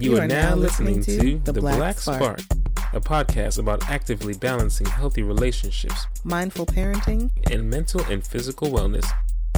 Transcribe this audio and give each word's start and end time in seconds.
You, 0.00 0.16
are, 0.16 0.26
now 0.26 0.54
listening 0.54 1.02
to 1.02 1.38
The 1.40 1.52
Black, 1.52 1.98
Spark, 1.98 2.40
a 2.94 3.00
podcast 3.02 3.58
about 3.58 3.86
actively 3.90 4.32
balancing 4.32 4.86
healthy 4.86 5.22
relationships 5.22 6.06
mindful 6.24 6.64
parenting 6.64 7.30
and 7.52 7.68
mental 7.68 8.00
and 8.04 8.26
physical 8.26 8.68
wellness 8.68 9.06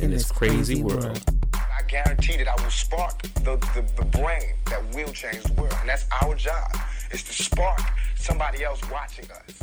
in, 0.03 0.11
this 0.11 0.33
crazy, 0.33 0.83
world. 0.83 1.23
I 1.55 1.83
guarantee 1.87 2.39
that 2.39 2.49
I 2.49 2.61
will 2.61 2.73
spark 2.73 3.23
the, 3.23 3.57
the, 3.57 3.87
the 3.97 4.05
brain 4.19 4.55
that 4.67 4.83
will 4.93 5.13
change 5.13 5.45
the 5.45 5.53
world. 5.53 5.77
And 5.79 5.89
that's 5.89 6.07
our 6.21 6.35
job, 6.35 6.77
is 7.13 7.23
to 7.23 7.33
spark 7.33 7.81
somebody 8.17 8.65
else 8.65 8.81
watching 8.91 9.31
us. 9.31 9.61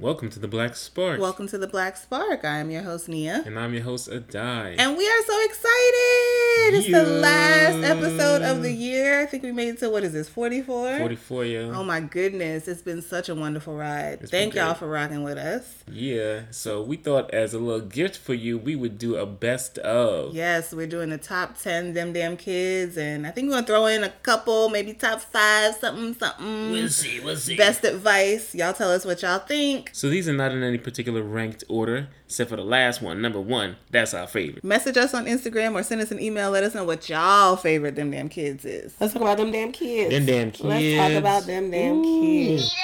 Welcome 0.00 0.30
to 0.30 0.40
The 0.40 0.48
Black 0.48 0.74
Spark. 0.74 1.20
Welcome 1.20 1.46
to 1.46 1.58
The 1.58 1.68
Black 1.68 1.96
Spark. 1.96 2.44
I 2.44 2.58
am 2.58 2.72
your 2.72 2.82
host, 2.82 3.08
Nia. 3.08 3.44
And 3.46 3.56
I'm 3.56 3.72
your 3.72 3.84
host, 3.84 4.10
Adai. 4.10 4.74
And 4.78 4.96
we 4.96 5.06
are 5.06 5.22
so 5.24 5.44
excited! 5.44 6.45
It's 6.58 6.90
the 6.90 7.04
last 7.04 7.84
episode 7.84 8.42
of 8.42 8.62
the 8.62 8.72
year. 8.72 9.20
I 9.20 9.26
think 9.26 9.42
we 9.42 9.52
made 9.52 9.68
it 9.68 9.78
to 9.78 9.90
what 9.90 10.02
is 10.04 10.12
this, 10.12 10.28
44? 10.28 10.98
44, 10.98 11.44
yo. 11.44 11.72
Oh 11.72 11.84
my 11.84 12.00
goodness, 12.00 12.66
it's 12.66 12.82
been 12.82 13.02
such 13.02 13.28
a 13.28 13.34
wonderful 13.34 13.76
ride. 13.76 14.18
It's 14.22 14.30
Thank 14.30 14.54
y'all 14.54 14.74
for 14.74 14.88
rocking 14.88 15.22
with 15.22 15.38
us. 15.38 15.84
Yeah, 15.90 16.42
so 16.50 16.82
we 16.82 16.96
thought 16.96 17.30
as 17.32 17.54
a 17.54 17.58
little 17.58 17.86
gift 17.86 18.18
for 18.18 18.34
you, 18.34 18.58
we 18.58 18.74
would 18.74 18.98
do 18.98 19.16
a 19.16 19.26
best 19.26 19.78
of. 19.78 20.34
Yes, 20.34 20.72
we're 20.72 20.86
doing 20.86 21.10
the 21.10 21.18
top 21.18 21.58
10 21.58 21.94
them 21.94 22.12
damn 22.12 22.36
kids, 22.36 22.96
and 22.96 23.26
I 23.26 23.30
think 23.30 23.48
we're 23.48 23.54
gonna 23.54 23.66
throw 23.66 23.86
in 23.86 24.02
a 24.02 24.10
couple, 24.10 24.68
maybe 24.68 24.92
top 24.92 25.20
five, 25.20 25.76
something, 25.76 26.14
something. 26.14 26.72
We'll 26.72 26.88
see, 26.88 27.20
we'll 27.20 27.36
see. 27.36 27.56
Best 27.56 27.84
advice. 27.84 28.54
Y'all 28.54 28.72
tell 28.72 28.90
us 28.90 29.04
what 29.04 29.22
y'all 29.22 29.38
think. 29.38 29.90
So 29.92 30.08
these 30.08 30.28
are 30.28 30.32
not 30.32 30.52
in 30.52 30.62
any 30.62 30.78
particular 30.78 31.22
ranked 31.22 31.64
order, 31.68 32.08
except 32.26 32.50
for 32.50 32.56
the 32.56 32.64
last 32.64 33.00
one, 33.00 33.22
number 33.22 33.40
one. 33.40 33.76
That's 33.90 34.14
our 34.14 34.26
favorite. 34.26 34.64
Message 34.64 34.96
us 34.96 35.14
on 35.14 35.26
Instagram 35.26 35.74
or 35.74 35.82
send 35.82 36.00
us 36.00 36.10
an 36.10 36.20
email. 36.20 36.45
Let 36.50 36.64
us 36.64 36.74
know 36.74 36.84
what 36.84 37.08
y'all 37.08 37.56
favorite 37.56 37.96
them 37.96 38.10
damn 38.10 38.28
kids 38.28 38.64
is. 38.64 38.94
Let's 39.00 39.12
talk 39.12 39.22
about 39.22 39.36
them 39.38 39.52
damn 39.52 39.72
kids. 39.72 40.10
Them 40.10 40.26
damn 40.26 40.50
kids. 40.50 40.64
Let's 40.64 40.96
talk 40.96 41.18
about 41.18 41.46
them 41.46 41.70
damn 41.70 42.02
kids. 42.02 42.74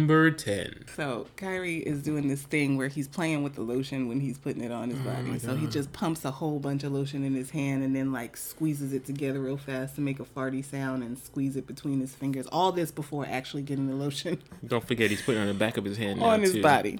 Number 0.00 0.30
10. 0.30 0.86
So 0.96 1.26
Kyrie 1.36 1.76
is 1.76 2.02
doing 2.02 2.28
this 2.28 2.40
thing 2.40 2.78
where 2.78 2.88
he's 2.88 3.06
playing 3.06 3.42
with 3.42 3.54
the 3.54 3.60
lotion 3.60 4.08
when 4.08 4.18
he's 4.18 4.38
putting 4.38 4.64
it 4.64 4.72
on 4.72 4.88
his 4.88 4.98
oh 4.98 5.10
body. 5.10 5.38
So 5.38 5.56
he 5.56 5.66
just 5.66 5.92
pumps 5.92 6.24
a 6.24 6.30
whole 6.30 6.58
bunch 6.58 6.84
of 6.84 6.92
lotion 6.92 7.22
in 7.22 7.34
his 7.34 7.50
hand 7.50 7.84
and 7.84 7.94
then 7.94 8.10
like 8.10 8.38
squeezes 8.38 8.94
it 8.94 9.04
together 9.04 9.40
real 9.40 9.58
fast 9.58 9.96
to 9.96 10.00
make 10.00 10.18
a 10.18 10.24
farty 10.24 10.64
sound 10.64 11.02
and 11.02 11.18
squeeze 11.18 11.54
it 11.54 11.66
between 11.66 12.00
his 12.00 12.14
fingers. 12.14 12.46
All 12.46 12.72
this 12.72 12.90
before 12.90 13.26
actually 13.28 13.62
getting 13.62 13.88
the 13.88 13.94
lotion 13.94 14.38
Don't 14.66 14.86
forget 14.86 15.10
he's 15.10 15.20
putting 15.20 15.42
it 15.42 15.44
on 15.44 15.48
the 15.48 15.54
back 15.54 15.76
of 15.76 15.84
his 15.84 15.98
hand 15.98 16.22
on 16.22 16.40
his 16.40 16.54
too. 16.54 16.62
body. 16.62 16.98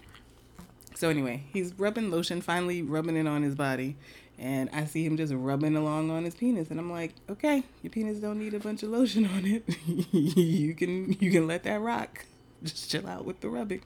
So 0.95 1.09
anyway, 1.09 1.45
he's 1.55 1.73
rubbing 1.79 2.11
lotion, 2.11 2.43
finally 2.43 2.83
rubbing 2.83 3.17
it 3.17 3.27
on 3.27 3.43
his 3.43 3.55
body, 3.55 3.97
and 4.39 4.69
I 4.75 4.85
see 4.85 5.07
him 5.07 5.17
just 5.17 5.33
rubbing 5.33 5.75
along 5.75 6.11
on 6.11 6.25
his 6.25 6.35
penis, 6.35 6.71
and 6.71 6.79
I'm 6.79 6.93
like, 6.93 7.15
okay, 7.31 7.63
your 7.81 7.91
penis 7.91 8.19
don't 8.19 8.39
need 8.39 8.53
a 8.53 8.59
bunch 8.61 8.83
of 8.83 8.91
lotion 8.91 9.25
on 9.25 9.47
it. 9.47 9.65
you 10.13 10.75
can 10.75 11.17
you 11.19 11.31
can 11.31 11.47
let 11.47 11.63
that 11.63 11.81
rock. 11.81 12.27
Just 12.65 12.91
chill 12.91 13.07
out 13.07 13.25
with 13.25 13.41
the 13.41 13.49
rubbing. 13.49 13.83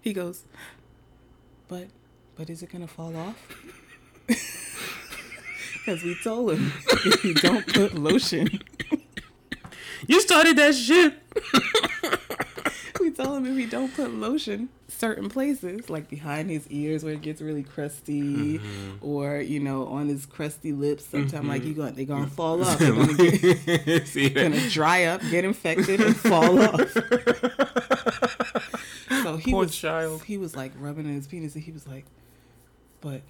He 0.00 0.12
goes, 0.12 0.44
but 1.68 1.88
but 2.36 2.50
is 2.50 2.62
it 2.62 2.70
gonna 2.70 2.86
fall 2.86 3.16
off? 3.16 3.36
Because 5.84 6.04
we 6.04 6.14
told 6.22 6.52
him 6.52 6.72
if 6.86 7.24
you 7.24 7.34
don't 7.34 7.66
put 7.66 7.94
lotion, 7.94 8.62
You 10.06 10.20
started 10.20 10.56
that 10.56 10.74
shit. 10.74 11.14
we 13.00 13.10
told 13.10 13.38
him 13.38 13.46
if 13.46 13.56
he 13.56 13.66
don't 13.66 13.94
put 13.94 14.12
lotion 14.12 14.68
certain 14.88 15.28
places 15.28 15.90
like 15.90 16.08
behind 16.08 16.48
his 16.48 16.68
ears 16.68 17.02
where 17.02 17.14
it 17.14 17.22
gets 17.22 17.40
really 17.40 17.64
crusty 17.64 18.58
mm-hmm. 18.58 18.90
or 19.00 19.40
you 19.40 19.58
know 19.58 19.86
on 19.88 20.06
his 20.06 20.26
crusty 20.26 20.72
lips 20.72 21.04
sometimes 21.04 21.48
like 21.48 21.64
you 21.64 21.72
mm-hmm. 21.72 21.80
going 21.80 21.94
they 21.94 22.04
gonna 22.04 22.28
fall 22.28 22.62
off 22.62 22.78
they're 22.78 22.92
gonna, 22.92 23.14
get, 23.14 24.06
See 24.06 24.28
gonna 24.28 24.68
dry 24.68 25.04
up 25.04 25.20
get 25.30 25.44
infected 25.44 26.00
and 26.00 26.16
fall 26.16 26.60
off 26.60 26.96
he 29.52 29.56
Poor 29.56 29.64
was 29.64 29.76
child. 29.76 30.22
he 30.24 30.38
was 30.38 30.56
like 30.56 30.72
rubbing 30.78 31.04
his 31.06 31.26
penis 31.26 31.54
and 31.54 31.62
he 31.64 31.70
was 31.72 31.86
like 31.86 32.04
but 33.00 33.20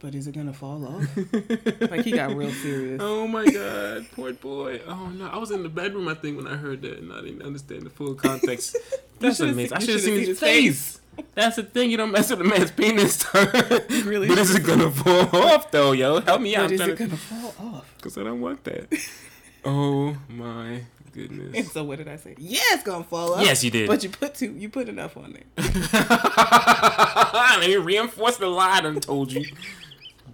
but 0.00 0.14
is 0.14 0.26
it 0.26 0.32
gonna 0.34 0.52
fall 0.52 0.84
off 0.86 1.16
like 1.90 2.04
he 2.04 2.10
got 2.12 2.34
real 2.34 2.50
serious 2.50 3.00
Oh 3.02 3.26
my 3.28 3.44
god, 3.48 4.06
poor 4.14 4.32
boy. 4.32 4.80
Oh 4.86 5.08
no, 5.10 5.28
I 5.28 5.38
was 5.38 5.50
in 5.52 5.62
the 5.62 5.68
bedroom 5.68 6.08
I 6.08 6.14
think 6.14 6.36
when 6.36 6.46
I 6.48 6.56
heard 6.56 6.82
that 6.82 6.98
and 6.98 7.12
I 7.12 7.20
didn't 7.20 7.42
understand 7.42 7.82
the 7.82 7.90
full 7.90 8.14
context. 8.14 8.76
That's 9.20 9.38
amazing. 9.40 9.76
I 9.76 9.78
should 9.78 9.90
have 9.90 10.00
seen 10.00 10.18
his 10.18 10.26
seen 10.26 10.28
his 10.28 10.40
face. 10.40 11.00
That's 11.34 11.56
the 11.56 11.62
thing, 11.62 11.90
you 11.90 11.96
don't 11.98 12.10
mess 12.10 12.30
with 12.30 12.40
a 12.40 12.44
man's 12.44 12.70
penis. 12.72 13.24
really 13.34 14.26
but 14.28 14.38
is 14.38 14.54
it 14.54 14.64
gonna 14.64 14.90
fall 14.90 15.28
off 15.44 15.70
though, 15.70 15.92
yo? 15.92 16.20
Help 16.20 16.40
me 16.40 16.56
out. 16.56 16.62
but 16.70 16.72
is 16.72 16.80
it 16.80 16.84
trying 16.96 17.08
gonna 17.10 17.16
fall 17.20 17.54
off 17.74 17.94
Because 17.96 18.18
I 18.18 18.24
don't 18.24 18.40
want 18.40 18.64
that. 18.64 18.88
oh 19.64 20.16
my 20.28 20.80
and 21.14 21.66
so 21.66 21.84
what 21.84 21.98
did 21.98 22.08
I 22.08 22.16
say? 22.16 22.34
Yeah, 22.38 22.60
it's 22.70 22.82
gonna 22.82 23.04
fall 23.04 23.34
off. 23.34 23.42
Yes, 23.42 23.62
you 23.62 23.70
did. 23.70 23.88
But 23.88 24.02
you 24.02 24.10
put 24.10 24.34
two, 24.34 24.52
you 24.52 24.68
put 24.68 24.88
enough 24.88 25.16
on 25.16 25.32
there. 25.32 25.64
Let 27.34 27.60
me 27.60 27.76
reinforce 27.76 28.36
the 28.36 28.46
lie 28.46 28.78
I 28.78 28.80
done 28.80 29.00
told 29.00 29.32
you. 29.32 29.44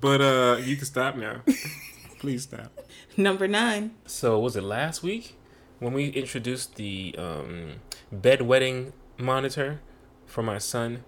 But 0.00 0.21
uh 0.21 0.59
you 0.62 0.77
can 0.77 0.84
stop 0.84 1.16
now. 1.16 1.43
Please 2.19 2.43
stop. 2.44 2.72
Number 3.16 3.47
nine. 3.49 3.93
So 4.06 4.39
was 4.39 4.56
it 4.56 4.62
last 4.62 5.03
week 5.03 5.37
when 5.78 5.93
we 5.93 6.09
introduced 6.09 6.75
the 6.77 7.15
um, 7.19 7.75
bedwetting 8.15 8.93
monitor 9.16 9.81
for 10.27 10.43
my 10.43 10.59
son, 10.59 11.05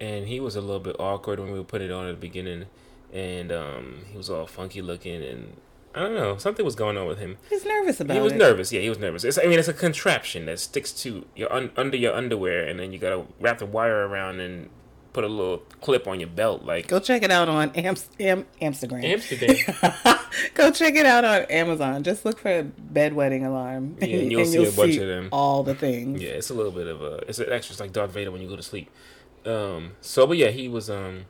and 0.00 0.26
he 0.26 0.40
was 0.40 0.56
a 0.56 0.60
little 0.60 0.80
bit 0.80 0.96
awkward 0.98 1.38
when 1.38 1.52
we 1.52 1.62
put 1.62 1.80
it 1.80 1.90
on 1.90 2.06
at 2.06 2.12
the 2.12 2.20
beginning, 2.20 2.66
and 3.12 3.52
um, 3.52 4.04
he 4.10 4.16
was 4.16 4.30
all 4.30 4.46
funky 4.46 4.82
looking, 4.82 5.22
and 5.22 5.56
I 5.94 6.00
don't 6.00 6.14
know 6.14 6.36
something 6.38 6.64
was 6.64 6.74
going 6.74 6.96
on 6.96 7.06
with 7.06 7.18
him. 7.18 7.36
He's 7.48 7.64
nervous 7.64 8.00
about 8.00 8.16
it. 8.16 8.20
He 8.20 8.22
was 8.24 8.32
it. 8.32 8.38
nervous. 8.38 8.72
Yeah, 8.72 8.80
he 8.80 8.88
was 8.88 8.98
nervous. 8.98 9.22
It's, 9.24 9.38
I 9.38 9.44
mean, 9.44 9.58
it's 9.58 9.68
a 9.68 9.72
contraption 9.72 10.46
that 10.46 10.58
sticks 10.58 10.92
to 11.02 11.24
your 11.36 11.52
un- 11.52 11.70
under 11.76 11.96
your 11.96 12.14
underwear, 12.14 12.66
and 12.66 12.78
then 12.80 12.92
you 12.92 12.98
gotta 12.98 13.24
wrap 13.40 13.58
the 13.58 13.66
wire 13.66 14.06
around 14.08 14.40
and 14.40 14.70
put 15.12 15.22
a 15.22 15.28
little 15.28 15.58
clip 15.80 16.08
on 16.08 16.18
your 16.18 16.28
belt, 16.28 16.64
like 16.64 16.88
Go 16.88 16.98
check 16.98 17.22
it 17.22 17.30
out 17.30 17.48
on 17.48 17.70
Am- 17.76 17.94
Am- 18.18 18.46
Amsterdam. 18.60 19.04
Amsterdam. 19.04 19.56
Go 20.54 20.72
check 20.72 20.96
it 20.96 21.06
out 21.06 21.24
on 21.24 21.42
Amazon. 21.42 22.02
Just 22.02 22.24
look 22.24 22.40
for 22.40 22.50
a 22.50 22.64
bedwetting 22.64 23.46
alarm. 23.46 23.96
Yeah, 24.00 24.16
and 24.18 24.32
you'll 24.32 24.44
see 24.44 24.64
a 24.66 24.72
bunch 24.72 24.96
of 24.96 25.06
them. 25.06 25.28
All 25.30 25.62
the 25.62 25.76
things. 25.76 26.20
Yeah, 26.20 26.30
it's 26.30 26.50
a 26.50 26.54
little 26.54 26.72
bit 26.72 26.88
of 26.88 27.00
a. 27.00 27.18
It's 27.28 27.38
an 27.38 27.46
extra. 27.52 27.72
It's 27.74 27.80
like 27.80 27.92
Darth 27.92 28.10
Vader 28.10 28.32
when 28.32 28.42
you 28.42 28.48
go 28.48 28.56
to 28.56 28.62
sleep. 28.62 28.90
Um. 29.46 29.92
So, 30.00 30.26
but 30.26 30.36
yeah, 30.36 30.48
he 30.48 30.68
was 30.68 30.90
um 30.90 31.26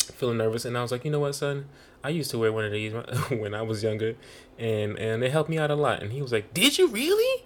feeling 0.00 0.38
nervous, 0.38 0.64
and 0.64 0.76
I 0.76 0.82
was 0.82 0.90
like, 0.90 1.04
you 1.04 1.10
know 1.12 1.20
what, 1.20 1.36
son, 1.36 1.66
I 2.04 2.10
used 2.10 2.30
to 2.32 2.38
wear 2.38 2.52
one 2.52 2.64
of 2.64 2.72
these 2.72 2.92
when 3.30 3.54
I 3.54 3.62
was 3.62 3.82
younger, 3.82 4.14
and 4.58 4.98
and 4.98 5.22
it 5.22 5.32
helped 5.32 5.50
me 5.50 5.58
out 5.58 5.70
a 5.70 5.76
lot. 5.76 6.02
And 6.02 6.12
he 6.12 6.22
was 6.22 6.32
like, 6.32 6.52
did 6.54 6.78
you 6.78 6.88
really? 6.88 7.44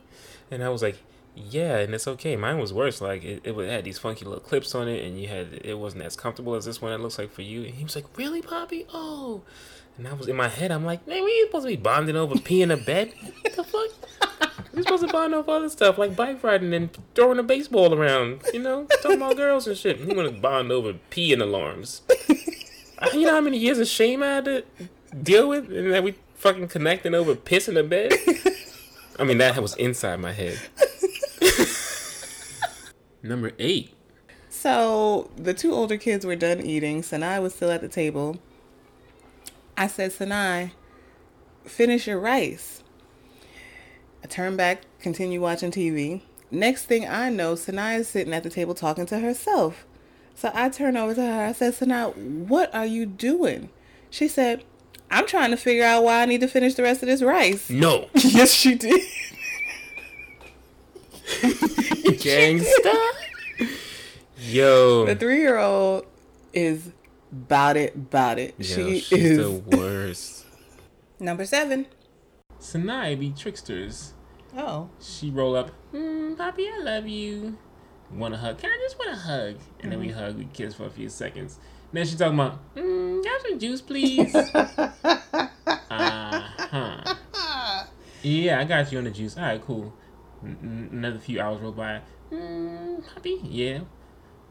And 0.50 0.62
I 0.62 0.68
was 0.68 0.82
like, 0.82 0.98
yeah, 1.34 1.78
and 1.78 1.94
it's 1.94 2.08
okay. 2.08 2.34
Mine 2.36 2.58
was 2.58 2.72
worse. 2.72 3.00
Like 3.00 3.24
it, 3.24 3.46
it 3.46 3.70
had 3.70 3.84
these 3.84 3.98
funky 3.98 4.24
little 4.24 4.40
clips 4.40 4.74
on 4.74 4.88
it, 4.88 5.04
and 5.04 5.20
you 5.20 5.28
had 5.28 5.60
it 5.64 5.78
wasn't 5.78 6.04
as 6.04 6.16
comfortable 6.16 6.54
as 6.54 6.64
this 6.64 6.80
one. 6.80 6.92
It 6.92 7.00
looks 7.00 7.18
like 7.18 7.30
for 7.30 7.42
you. 7.42 7.64
And 7.64 7.74
he 7.74 7.84
was 7.84 7.94
like, 7.94 8.06
really, 8.16 8.42
Poppy? 8.42 8.86
Oh. 8.92 9.42
And 9.98 10.06
I 10.06 10.12
was 10.12 10.28
in 10.28 10.36
my 10.36 10.48
head. 10.48 10.70
I'm 10.70 10.84
like, 10.84 11.06
man, 11.06 11.24
we 11.24 11.42
supposed 11.46 11.64
to 11.64 11.70
be 11.70 11.76
bonding 11.76 12.16
over 12.16 12.38
pee 12.38 12.62
in 12.62 12.70
a 12.70 12.76
bed. 12.76 13.12
What 13.42 13.56
the 13.56 13.64
fuck? 13.64 13.90
We're 14.72 14.82
supposed 14.82 15.06
to 15.06 15.12
bond 15.12 15.34
over 15.34 15.50
other 15.50 15.70
stuff 15.70 15.96
like 15.96 16.14
bike 16.14 16.42
riding 16.42 16.74
and 16.74 16.90
throwing 17.14 17.38
a 17.38 17.42
baseball 17.42 17.94
around. 17.94 18.42
You 18.52 18.60
know, 18.60 18.86
talking 19.02 19.16
about 19.16 19.36
girls 19.36 19.66
and 19.66 19.76
shit. 19.76 20.04
We 20.04 20.14
want 20.14 20.34
to 20.34 20.38
bond 20.38 20.70
over 20.70 20.94
peeing 21.10 21.40
alarms. 21.40 22.02
you 23.12 23.22
know 23.22 23.32
how 23.32 23.40
many 23.40 23.58
years 23.58 23.78
of 23.78 23.88
shame 23.88 24.22
I 24.22 24.26
had 24.26 24.44
to 24.46 24.64
deal 25.22 25.48
with, 25.48 25.70
and 25.70 25.92
that 25.92 26.02
we 26.02 26.14
fucking 26.36 26.68
connecting 26.68 27.14
over 27.14 27.34
piss 27.34 27.68
in 27.68 27.74
the 27.74 27.82
bed. 27.82 28.12
I 29.18 29.24
mean, 29.24 29.38
that 29.38 29.60
was 29.60 29.74
inside 29.76 30.20
my 30.20 30.32
head. 30.32 30.58
Number 33.22 33.52
eight. 33.58 33.92
So 34.50 35.30
the 35.36 35.54
two 35.54 35.72
older 35.72 35.96
kids 35.96 36.24
were 36.24 36.36
done 36.36 36.60
eating. 36.60 37.02
Sanai 37.02 37.40
was 37.40 37.54
still 37.54 37.70
at 37.70 37.80
the 37.80 37.88
table. 37.88 38.38
I 39.76 39.86
said, 39.86 40.12
Sanai, 40.12 40.72
finish 41.64 42.06
your 42.06 42.18
rice. 42.18 42.82
I 44.24 44.26
turn 44.26 44.56
back, 44.56 44.82
continue 45.00 45.40
watching 45.40 45.70
TV. 45.70 46.22
Next 46.50 46.84
thing 46.84 47.06
I 47.06 47.28
know, 47.30 47.54
Sanai 47.54 47.96
is 47.96 48.08
sitting 48.08 48.32
at 48.32 48.42
the 48.42 48.50
table 48.50 48.74
talking 48.74 49.06
to 49.06 49.18
herself. 49.18 49.84
So 50.36 50.50
I 50.54 50.68
turn 50.68 50.98
over 50.98 51.14
to 51.14 51.22
her. 51.22 51.46
I 51.46 51.52
said, 51.52 51.74
Sanai, 51.74 52.10
what 52.46 52.72
are 52.74 52.84
you 52.84 53.06
doing? 53.06 53.70
She 54.10 54.28
said, 54.28 54.64
I'm 55.10 55.26
trying 55.26 55.50
to 55.50 55.56
figure 55.56 55.84
out 55.84 56.04
why 56.04 56.20
I 56.20 56.26
need 56.26 56.42
to 56.42 56.48
finish 56.48 56.74
the 56.74 56.82
rest 56.82 57.02
of 57.02 57.08
this 57.08 57.22
rice. 57.22 57.70
No. 57.70 58.10
yes, 58.14 58.52
she 58.52 58.74
did. 58.74 59.00
Gangsta. 62.20 63.10
Yo. 64.38 65.06
The 65.06 65.16
three 65.16 65.38
year 65.40 65.56
old 65.58 66.04
is 66.52 66.92
about 67.32 67.78
it, 67.78 67.94
about 67.94 68.38
it. 68.38 68.54
Yo, 68.58 68.64
she 68.64 69.00
she's 69.00 69.22
is 69.22 69.38
the 69.38 69.50
worst. 69.76 70.44
number 71.18 71.46
seven. 71.46 71.86
Sanai 72.60 73.14
be 73.18 73.30
tricksters. 73.30 74.12
Oh. 74.54 74.90
She 75.00 75.30
roll 75.30 75.56
up, 75.56 75.70
mm, 75.94 76.36
Poppy, 76.36 76.68
I 76.68 76.78
love 76.82 77.06
you. 77.06 77.56
Want 78.10 78.34
a 78.34 78.36
hug? 78.36 78.58
Can 78.58 78.70
I 78.70 78.78
just 78.82 78.98
want 78.98 79.12
a 79.12 79.16
hug? 79.16 79.56
And 79.80 79.92
then 79.92 80.00
we 80.00 80.08
hug, 80.08 80.36
we 80.36 80.46
kiss 80.52 80.74
for 80.74 80.84
a 80.86 80.90
few 80.90 81.08
seconds. 81.08 81.58
And 81.90 81.98
then 81.98 82.06
she's 82.06 82.18
talking 82.18 82.38
about, 82.38 82.58
mm, 82.74 83.24
got 83.24 83.40
some 83.42 83.58
juice, 83.58 83.80
please. 83.80 84.34
uh 84.54 85.50
huh. 85.90 87.14
Yeah, 88.22 88.60
I 88.60 88.64
got 88.64 88.90
you 88.90 88.98
on 88.98 89.04
the 89.04 89.10
juice. 89.10 89.36
All 89.36 89.44
right, 89.44 89.62
cool. 89.62 89.94
N- 90.42 90.58
n- 90.62 90.88
another 90.92 91.18
few 91.18 91.40
hours 91.40 91.60
roll 91.60 91.72
by. 91.72 92.00
Mm, 92.32 93.06
puppy, 93.14 93.40
yeah. 93.44 93.80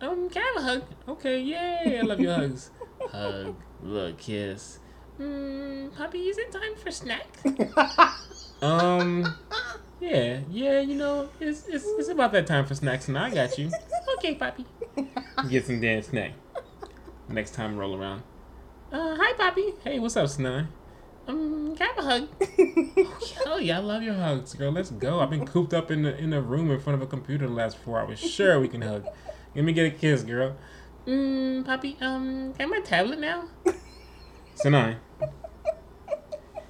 Um, 0.01 0.29
can 0.29 0.41
I 0.41 0.45
have 0.55 0.63
a 0.63 0.67
hug? 0.67 0.83
Okay, 1.07 1.41
yay, 1.41 1.99
I 1.99 2.01
love 2.01 2.19
your 2.19 2.33
hugs. 2.33 2.69
Hug, 3.11 3.55
look, 3.81 4.17
kiss. 4.17 4.79
Mm, 5.19 5.95
puppy, 5.95 6.27
is 6.29 6.37
it 6.37 6.51
time 6.51 6.75
for 6.75 6.91
snack? 6.91 7.27
um, 8.61 9.35
yeah, 10.05 10.39
yeah, 10.51 10.79
you 10.81 10.95
know, 10.95 11.29
it's, 11.39 11.67
it's, 11.67 11.85
it's 11.85 12.09
about 12.09 12.31
that 12.33 12.45
time 12.45 12.65
for 12.65 12.75
snacks, 12.75 13.07
and 13.07 13.17
I 13.17 13.29
got 13.33 13.57
you. 13.57 13.71
Okay, 14.17 14.35
Poppy. 14.35 14.65
Get 15.49 15.65
some 15.65 15.81
damn 15.81 16.01
snack. 16.01 16.31
Next 17.27 17.53
time 17.53 17.75
roll 17.75 17.99
around. 17.99 18.23
Uh, 18.91 19.15
hi, 19.19 19.33
Poppy. 19.33 19.73
Hey, 19.83 19.99
what's 19.99 20.15
up, 20.15 20.27
Snai? 20.27 20.67
Um, 21.27 21.75
can 21.75 21.89
I 21.89 21.93
have 21.93 21.97
a 21.97 22.09
hug? 22.09 23.11
Oh 23.47 23.57
yeah, 23.57 23.77
I 23.77 23.81
love 23.81 24.01
your 24.03 24.13
hugs, 24.15 24.53
girl. 24.53 24.71
Let's 24.71 24.89
go. 24.91 25.19
I've 25.19 25.29
been 25.29 25.45
cooped 25.45 25.73
up 25.73 25.91
in 25.91 26.03
the 26.03 26.17
in 26.17 26.33
a 26.33 26.41
room 26.41 26.71
in 26.71 26.79
front 26.79 26.95
of 27.01 27.07
a 27.07 27.09
computer 27.09 27.47
the 27.47 27.53
last 27.53 27.77
four 27.77 27.99
hours. 27.99 28.19
Sure, 28.19 28.59
we 28.59 28.67
can 28.67 28.81
hug. 28.81 29.05
Let 29.55 29.65
me 29.65 29.73
get 29.73 29.85
a 29.85 29.91
kiss, 29.91 30.23
girl. 30.23 30.55
Mmm, 31.05 31.65
Poppy. 31.65 31.97
Um, 32.01 32.53
can 32.53 32.55
I 32.59 32.63
have 32.63 32.69
my 32.69 32.79
tablet 32.79 33.19
now? 33.19 33.45
Sinai. 34.55 34.95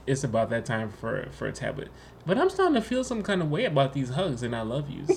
It's 0.08 0.24
about 0.24 0.50
that 0.50 0.66
time 0.66 0.90
for 0.92 1.28
for 1.32 1.48
a 1.48 1.52
tablet. 1.52 1.90
But 2.26 2.38
I'm 2.40 2.50
starting 2.50 2.76
to 2.76 2.82
feel 2.82 3.04
some 3.04 3.22
kind 3.22 3.42
of 3.42 3.50
way 3.52 3.66
about 3.66 3.94
these 3.94 4.10
hugs 4.10 4.42
and 4.44 4.56
I 4.56 4.62
love 4.62 4.90
yous. 4.90 5.12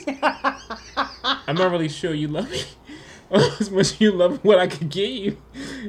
I'm 1.47 1.57
not 1.57 1.71
really 1.71 1.89
sure 1.89 2.13
you 2.13 2.29
love 2.29 2.51
me 2.51 2.63
as 3.31 3.71
much 3.71 3.81
as 3.93 4.01
you 4.01 4.13
love 4.13 4.45
what 4.45 4.59
I 4.59 4.67
could 4.67 4.89
give 4.91 5.11
you, 5.11 5.37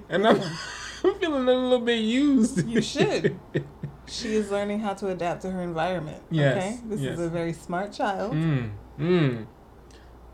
and 0.10 0.25
I'm 0.27 0.42
I'm 1.04 1.16
feeling 1.19 1.44
a 1.48 1.54
little 1.54 1.80
bit 1.80 2.00
used. 2.01 2.68
You 2.68 2.81
should. 2.81 3.38
She 4.12 4.33
is 4.33 4.50
learning 4.50 4.80
how 4.80 4.95
to 4.95 5.10
adapt 5.10 5.44
to 5.44 5.51
her 5.51 5.62
environment. 5.62 6.24
Yes, 6.31 6.57
Okay? 6.57 6.80
This 6.88 7.00
yes. 7.00 7.19
is 7.19 7.25
a 7.27 7.30
very 7.30 7.54
smart 7.54 7.94
child. 7.94 8.33
Mm, 8.33 8.71
mm. 8.98 9.45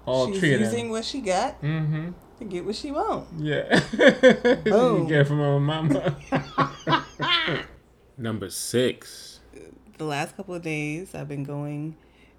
All 0.06 0.32
She's 0.32 0.42
using 0.44 0.90
what 0.92 1.04
she 1.04 1.20
got 1.20 1.62
Mm-hmm. 1.62 2.12
to 2.40 2.46
get 2.46 2.64
what 2.64 2.76
she 2.78 2.92
wants. 2.94 3.34
Yeah. 3.38 3.82
you 4.64 4.72
Boom. 4.72 5.08
get 5.10 5.28
from 5.28 5.40
her 5.40 5.60
mama. 5.60 6.16
Number 8.18 8.50
six. 8.50 9.35
The 9.98 10.06
last 10.06 10.36
couple 10.36 10.56
of 10.56 10.62
days, 10.62 11.16
I've 11.16 11.30
been 11.30 11.44
going 11.44 11.96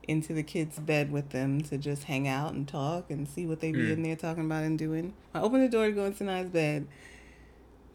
into 0.07 0.33
the 0.33 0.43
kids' 0.43 0.79
bed 0.79 1.11
with 1.11 1.31
them 1.31 1.61
to 1.63 1.79
just 1.79 2.05
hang 2.05 2.29
out 2.29 2.53
and 2.53 2.69
talk 2.69 3.11
and 3.11 3.27
see 3.27 3.47
what 3.47 3.61
they 3.61 3.73
be 3.73 3.87
hmm. 3.87 3.93
in 3.93 4.03
there 4.03 4.17
talking 4.17 4.45
about 4.45 4.65
and 4.65 4.79
doing. 4.79 5.15
I 5.35 5.41
open 5.41 5.61
the 5.61 5.69
door 5.69 5.87
to 5.87 5.93
go 5.93 6.05
into 6.05 6.19
Sinai's 6.19 6.51
bed. 6.51 6.87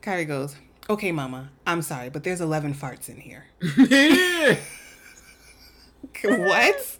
Kyrie 0.01 0.25
goes, 0.25 0.55
Okay, 0.89 1.11
mama, 1.11 1.51
I'm 1.65 1.81
sorry, 1.81 2.09
but 2.09 2.23
there's 2.23 2.41
11 2.41 2.73
farts 2.73 3.07
in 3.07 3.17
here. 3.17 3.45
what? 6.23 6.97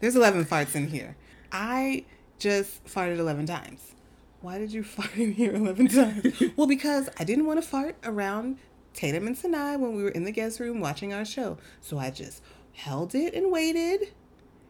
There's 0.00 0.16
11 0.16 0.44
farts 0.44 0.74
in 0.74 0.88
here. 0.88 1.16
I 1.50 2.04
just 2.38 2.84
farted 2.84 3.18
11 3.18 3.46
times. 3.46 3.92
Why 4.40 4.58
did 4.58 4.72
you 4.72 4.84
fart 4.84 5.16
in 5.16 5.32
here 5.32 5.54
11 5.54 5.88
times? 5.88 6.42
well, 6.56 6.66
because 6.66 7.08
I 7.18 7.24
didn't 7.24 7.46
want 7.46 7.62
to 7.62 7.68
fart 7.68 7.96
around 8.04 8.58
Tatum 8.94 9.26
and 9.26 9.36
Sinai 9.36 9.76
when 9.76 9.94
we 9.94 10.02
were 10.02 10.08
in 10.08 10.24
the 10.24 10.32
guest 10.32 10.60
room 10.60 10.80
watching 10.80 11.12
our 11.12 11.24
show. 11.24 11.58
So 11.80 11.98
I 11.98 12.10
just 12.10 12.42
held 12.72 13.14
it 13.14 13.34
and 13.34 13.52
waited. 13.52 14.12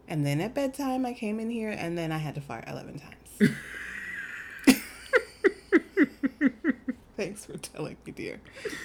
And 0.09 0.27
then 0.27 0.41
at 0.41 0.55
bedtime, 0.55 1.07
I 1.07 1.13
came 1.13 1.39
in 1.41 1.51
here 1.51 1.71
and 1.71 1.97
then 1.97 2.13
I 2.13 2.19
had 2.19 2.35
to 2.35 2.41
fart 2.41 2.65
11 2.69 3.01
times. 3.01 3.57
Thanks 7.17 7.47
for 7.47 7.57
telling 7.57 7.97
me, 8.05 8.13
dear. 8.13 8.41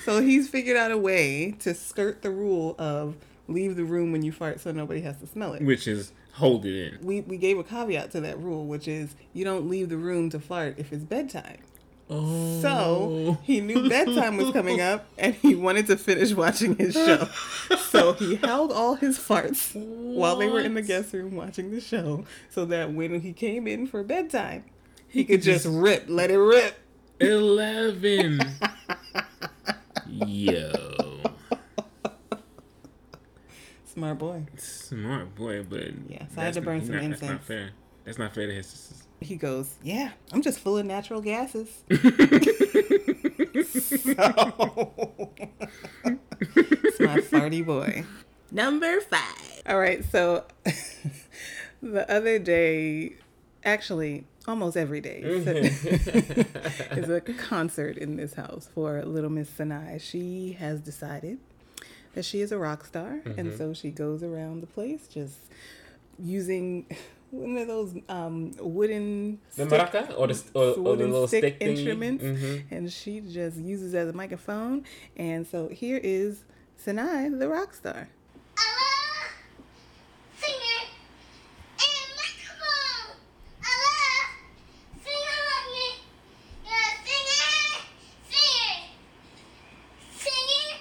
So 0.06 0.22
he's 0.22 0.48
figured 0.48 0.78
out 0.78 0.92
a 0.92 0.98
way 0.98 1.56
to 1.60 1.74
skirt 1.74 2.22
the 2.22 2.30
rule 2.30 2.76
of 2.78 3.16
leave 3.48 3.76
the 3.76 3.84
room 3.84 4.12
when 4.12 4.22
you 4.22 4.32
fart 4.32 4.60
so 4.62 4.72
nobody 4.72 5.02
has 5.02 5.18
to 5.18 5.28
smell 5.28 5.54
it. 5.54 5.64
Which 5.64 5.88
is 5.88 6.14
hold 6.34 6.66
it 6.66 6.94
in. 6.94 7.06
We, 7.06 7.22
we 7.22 7.38
gave 7.38 7.58
a 7.58 7.64
caveat 7.64 8.12
to 8.12 8.22
that 8.22 8.40
rule, 8.40 8.66
which 8.66 8.88
is 8.88 9.16
you 9.34 9.44
don't 9.44 9.68
leave 9.68 9.90
the 9.90 9.98
room 9.98 10.30
to 10.30 10.40
fart 10.40 10.76
if 10.78 10.94
it's 10.94 11.04
bedtime. 11.04 11.58
Oh. 12.12 12.60
So 12.62 13.38
he 13.44 13.62
knew 13.62 13.88
bedtime 13.88 14.38
was 14.38 14.52
coming 14.52 14.82
up 14.82 15.06
and 15.18 15.36
he 15.36 15.54
wanted 15.54 15.86
to 15.88 15.98
finish 15.98 16.34
watching 16.34 16.76
his 16.76 16.96
show. 16.96 17.30
So 17.78 18.14
he 18.14 18.36
held 18.44 18.72
all 18.72 18.96
his 18.96 19.20
farts 19.20 19.76
while 19.76 20.36
they 20.38 20.48
were 20.48 20.60
in 20.60 20.74
the 20.74 20.82
guest 20.82 21.14
room 21.14 21.36
watching 21.36 21.70
the 21.70 21.80
show 21.80 22.26
so 22.50 22.66
that 22.66 22.94
when 22.94 23.22
he 23.22 23.32
came 23.32 23.68
in 23.68 23.86
for 23.86 24.04
bedtime, 24.04 24.64
he, 25.08 25.24
could 25.24 25.44
just 25.44 25.68
rip, 25.68 26.06
let 26.08 26.32
it 26.32 26.38
rip. 26.38 26.80
11. 27.20 28.42
Yo. 30.08 31.22
Smart 33.86 34.18
boy. 34.18 34.46
Smart 34.58 35.36
boy, 35.36 35.64
but. 35.64 35.82
Yeah, 36.08 36.26
so 36.34 36.42
I 36.42 36.46
had 36.46 36.54
to 36.56 36.62
burn 36.62 36.86
some 36.86 36.96
That's 36.96 37.22
not 37.22 37.32
incense. 37.32 37.72
Fair. 38.10 38.18
That's 38.18 38.20
not 38.20 38.34
fair 38.34 38.48
to 38.48 38.54
his 38.54 38.68
sisters. 38.68 39.04
He 39.22 39.36
goes, 39.36 39.76
Yeah, 39.84 40.12
I'm 40.32 40.42
just 40.42 40.60
full 40.60 40.78
of 40.78 40.86
natural 40.86 41.22
gases. 41.22 41.70
so, 41.90 41.98
it's 46.42 47.00
my 47.00 47.18
farty 47.20 47.66
boy. 47.66 48.06
Number 48.52 49.02
five. 49.02 49.62
All 49.68 49.80
right, 49.80 50.04
so 50.06 50.46
the 51.82 52.10
other 52.12 52.40
day, 52.40 53.16
actually, 53.64 54.26
almost 54.48 54.78
every 54.78 55.02
day, 55.02 55.22
mm-hmm. 55.24 56.98
is 56.98 57.10
a 57.10 57.22
concert 57.22 57.98
in 57.98 58.16
this 58.16 58.34
house 58.34 58.70
for 58.74 59.04
little 59.04 59.30
Miss 59.30 59.50
Sinai. 59.50 59.98
She 59.98 60.54
has 60.60 60.80
decided 60.80 61.38
that 62.14 62.26
she 62.26 62.42
is 62.42 62.52
a 62.52 62.58
rock 62.58 62.86
star, 62.86 63.20
and 63.26 63.50
mm-hmm. 63.50 63.58
so 63.58 63.74
she 63.74 63.92
goes 63.92 64.24
around 64.24 64.62
the 64.62 64.68
place 64.68 65.08
just 65.08 65.38
using 66.18 66.88
one 67.32 67.58
of 67.58 67.68
those 67.68 67.96
um, 68.10 68.52
wooden 68.60 69.40
The 69.56 69.66
stick- 69.66 69.80
maraca? 69.80 70.14
Or 70.18 70.28
the, 70.28 70.44
or, 70.54 70.64
or 70.74 70.96
the 70.96 71.06
little 71.08 71.28
stick, 71.28 71.56
stick, 71.56 71.58
instruments, 71.60 72.24
Mhm. 72.24 72.64
and 72.72 72.92
she 72.92 73.20
just 73.22 73.58
uses 73.58 73.94
it 73.94 73.98
as 73.98 74.10
a 74.10 74.14
microphone. 74.14 74.84
And 75.16 75.46
so 75.48 75.68
here 75.70 76.00
is 76.04 76.44
Sinai, 76.78 77.30
the 77.30 77.48
rock 77.48 77.74
star. 77.74 78.08
Hello, 78.58 79.30
singer 80.40 80.82
and 81.78 82.10
microphone. 82.18 83.18
Hello, 83.62 84.00
singer 85.06 85.40
like 85.50 85.68
me. 85.76 85.88
Yeah, 86.66 86.92
singer, 87.06 87.54
singing, 88.32 88.82
singing 90.18 90.72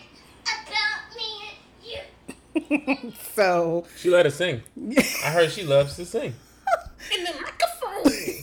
about 0.54 1.02
me 1.16 1.28
and 1.48 3.02
you. 3.12 3.12
So 3.38 3.86
She 3.96 4.10
let 4.10 4.26
us 4.26 4.34
sing. 4.34 4.62
I 5.24 5.30
heard 5.30 5.50
she 5.52 5.62
loves 5.62 5.94
to 5.96 6.04
sing. 6.04 6.34
In 7.16 7.24
the 7.24 7.32
microphone. 7.32 8.12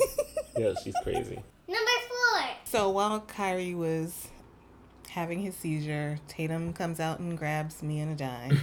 Yeah, 0.57 0.71
she's 0.81 0.95
crazy. 1.03 1.35
Number 1.67 1.91
four. 2.07 2.41
So 2.63 2.89
while 2.89 3.19
Kyrie 3.19 3.75
was 3.75 4.29
having 5.09 5.39
his 5.41 5.53
seizure, 5.53 6.17
Tatum 6.29 6.71
comes 6.71 7.01
out 7.01 7.19
and 7.19 7.37
grabs 7.37 7.83
me 7.83 7.99
and 7.99 8.17
Adai. 8.17 8.57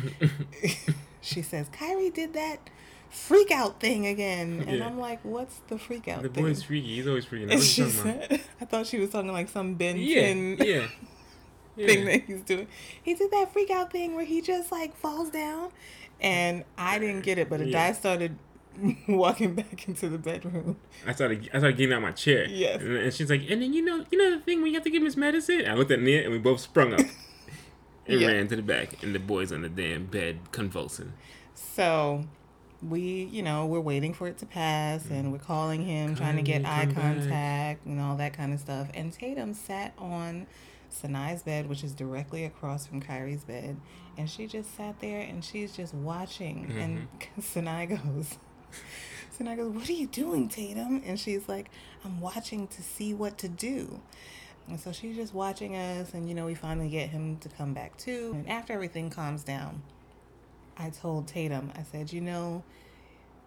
she 1.21 1.43
says, 1.43 1.67
Kyrie 1.71 2.09
did 2.09 2.33
that 2.33 2.71
freak 3.11 3.51
out 3.51 3.79
thing 3.79 4.07
again. 4.07 4.65
And 4.67 4.79
Yeah. 4.79 4.87
I'm 4.87 4.99
like, 4.99 5.23
what's 5.23 5.59
the 5.69 5.77
freak 5.79 6.09
out 6.09 6.23
The 6.23 6.31
thing? 6.31 6.45
boy's 6.45 6.63
freaky. 6.63 6.95
He's 6.97 7.07
always 7.07 7.27
freaking 7.27 7.45
out. 7.45 7.51
and 7.51 7.61
What 7.61 7.63
she 7.63 7.83
you 7.83 7.91
talking 7.91 8.11
about? 8.11 8.29
said, 8.31 8.41
I 8.63 8.65
thought 8.65 8.87
she 8.87 8.99
was 8.99 9.11
talking 9.11 9.33
like 9.33 9.51
some 9.51 9.75
Ben 9.75 9.99
Yeah, 9.99 10.23
10 10.23 10.57
yeah. 10.61 10.87
yeah. 11.77 11.87
thing 11.87 12.05
that 12.07 12.23
he's 12.23 12.41
doing. 12.41 12.69
He 13.03 13.13
did 13.13 13.31
that 13.33 13.53
freak 13.53 13.71
out 13.71 13.93
thing 13.93 14.15
where 14.15 14.25
he 14.25 14.41
just 14.41 14.73
like 14.73 14.97
falls 14.97 15.29
down. 15.29 15.73
And 16.23 16.65
I 16.79 16.99
didn't 16.99 17.23
get 17.23 17.37
it, 17.37 17.51
but 17.51 17.61
a 17.61 17.67
Yeah. 17.67 17.89
guy 17.89 17.93
started 17.93 18.39
walking 19.09 19.55
back 19.55 19.87
into 19.89 20.09
the 20.09 20.17
bedroom. 20.19 20.77
I 21.07 21.13
started 21.13 21.51
I 21.53 21.59
started 21.59 21.77
getting 21.77 21.93
out 21.93 22.01
my 22.01 22.13
chair. 22.13 22.47
Yes. 22.49 22.81
And, 22.81 22.97
and 22.97 23.13
she's 23.13 23.29
like, 23.29 23.43
and 23.51 23.61
then 23.61 23.73
you 23.75 23.85
know 23.85 24.05
you 24.11 24.17
know 24.17 24.31
the 24.31 24.41
thing 24.43 24.63
when 24.63 24.69
you 24.69 24.75
have 24.75 24.85
to 24.85 24.91
give 24.91 25.03
him 25.03 25.07
his 25.07 25.17
medicine? 25.17 25.65
I 25.69 25.75
looked 25.75 25.91
at 25.91 26.01
Nia 26.01 26.23
and 26.23 26.33
we 26.33 26.39
both 26.39 26.61
sprung 26.61 26.95
up. 26.95 27.01
and 28.07 28.21
Yeah. 28.21 28.29
ran 28.29 28.49
to 28.49 28.57
the 28.57 28.63
back 28.63 29.03
and 29.03 29.15
the 29.15 29.19
boy's 29.19 29.53
on 29.53 29.63
the 29.63 29.69
damn 29.69 30.07
bed 30.07 30.39
convulsing. 30.53 31.13
So 31.55 32.25
we, 32.83 33.29
you 33.31 33.43
know, 33.43 33.67
we're 33.67 33.81
waiting 33.81 34.13
for 34.15 34.27
it 34.27 34.39
to 34.39 34.47
pass 34.47 35.05
and 35.11 35.31
we're 35.33 35.39
calling 35.39 35.85
him, 35.85 36.15
trying 36.17 36.37
to 36.37 36.43
get 36.43 36.65
eye 36.65 36.87
come 36.87 36.95
back. 36.95 37.03
contact 37.17 37.87
and 37.87 38.01
all 38.01 38.17
that 38.17 38.33
kind 38.33 38.53
of 38.53 38.59
stuff. 38.61 38.89
And 38.95 39.13
Tatum 39.13 39.55
sat 39.55 39.93
on 39.99 40.47
Sanai's 40.93 41.43
bed, 41.43 41.69
which 41.69 41.85
is 41.85 41.93
directly 41.93 42.45
across 42.45 42.87
from 42.87 43.01
Kyrie's 43.01 43.45
bed. 43.45 43.77
And 44.17 44.29
she 44.29 44.47
just 44.47 44.77
sat 44.77 45.01
there 45.01 45.21
and 45.21 45.45
she's 45.45 45.75
just 45.75 45.95
watching. 45.95 46.73
And 46.79 47.09
mm-hmm. 47.21 47.41
Sanai 47.61 47.87
goes, 47.87 48.37
Sanai 49.37 49.57
goes, 49.57 49.73
What 49.75 49.89
are 49.89 49.93
you 49.93 50.07
doing, 50.07 50.49
Tatum? 50.49 51.03
And 51.05 51.19
she's 51.19 51.49
like, 51.49 51.71
I'm 52.05 52.21
watching 52.21 52.67
to 52.69 52.83
see 52.83 53.15
what 53.15 53.39
to 53.39 53.49
do. 53.49 54.01
And 54.69 54.79
so 54.79 54.93
she's 54.93 55.17
just 55.17 55.35
watching 55.35 55.77
us, 55.77 56.15
and 56.15 56.29
you 56.29 56.35
know, 56.35 56.47
we 56.47 56.55
finally 56.55 56.89
get 56.89 57.09
him 57.09 57.37
to 57.39 57.49
come 57.49 57.75
back 57.75 57.97
too. 57.97 58.33
And 58.35 58.49
after 58.49 58.73
everything 58.73 59.11
calms 59.11 59.43
down, 59.43 59.83
I 60.79 60.91
told 60.91 61.27
Tatum, 61.27 61.73
I 61.77 61.83
said, 61.83 62.13
you 62.13 62.21
know, 62.21 62.63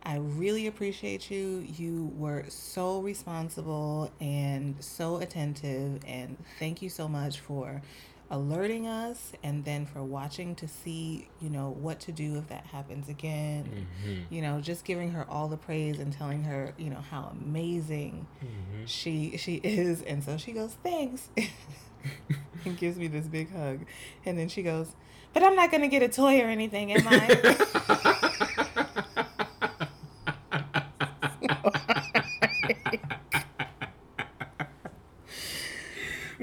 I 0.06 0.18
really 0.18 0.68
appreciate 0.68 1.32
you. 1.32 1.66
You 1.68 2.12
were 2.16 2.46
so 2.48 3.00
responsible 3.00 4.12
and 4.22 4.76
so 4.80 5.18
attentive. 5.18 6.02
And 6.06 6.38
thank 6.60 6.82
you 6.84 6.90
so 6.90 7.08
much 7.08 7.40
for 7.40 7.82
alerting 8.30 8.88
us 8.88 9.34
and 9.44 9.66
then 9.66 9.86
for 9.86 10.04
watching 10.04 10.56
to 10.56 10.68
see, 10.68 11.28
you 11.42 11.50
know, 11.50 11.76
what 11.80 12.00
to 12.02 12.12
do 12.12 12.38
if 12.38 12.48
that 12.50 12.66
happens 12.68 13.10
again. 13.10 13.86
Mm-hmm. 14.04 14.34
You 14.34 14.42
know, 14.44 14.62
just 14.62 14.86
giving 14.86 15.12
her 15.12 15.26
all 15.30 15.48
the 15.48 15.58
praise 15.58 16.00
and 16.00 16.14
telling 16.14 16.44
her, 16.44 16.74
you 16.78 16.92
know, 16.92 17.02
how 17.10 17.34
amazing 17.42 18.28
mm-hmm. 18.44 18.86
she 18.86 19.38
she 19.38 19.56
is. 19.56 20.04
And 20.04 20.24
so 20.24 20.38
she 20.38 20.52
goes, 20.52 20.76
"Thanks." 20.84 21.30
and 22.66 22.78
gives 22.78 22.98
me 22.98 23.08
this 23.08 23.26
big 23.26 23.52
hug. 23.52 23.86
And 24.24 24.38
then 24.38 24.50
she 24.50 24.62
goes, 24.62 24.88
"But 25.34 25.44
I'm 25.44 25.56
not 25.56 25.72
going 25.72 25.82
to 25.82 25.88
get 25.88 26.04
a 26.04 26.10
toy 26.10 26.42
or 26.42 26.48
anything, 26.48 26.94
am 26.94 27.08
I?" 27.08 28.22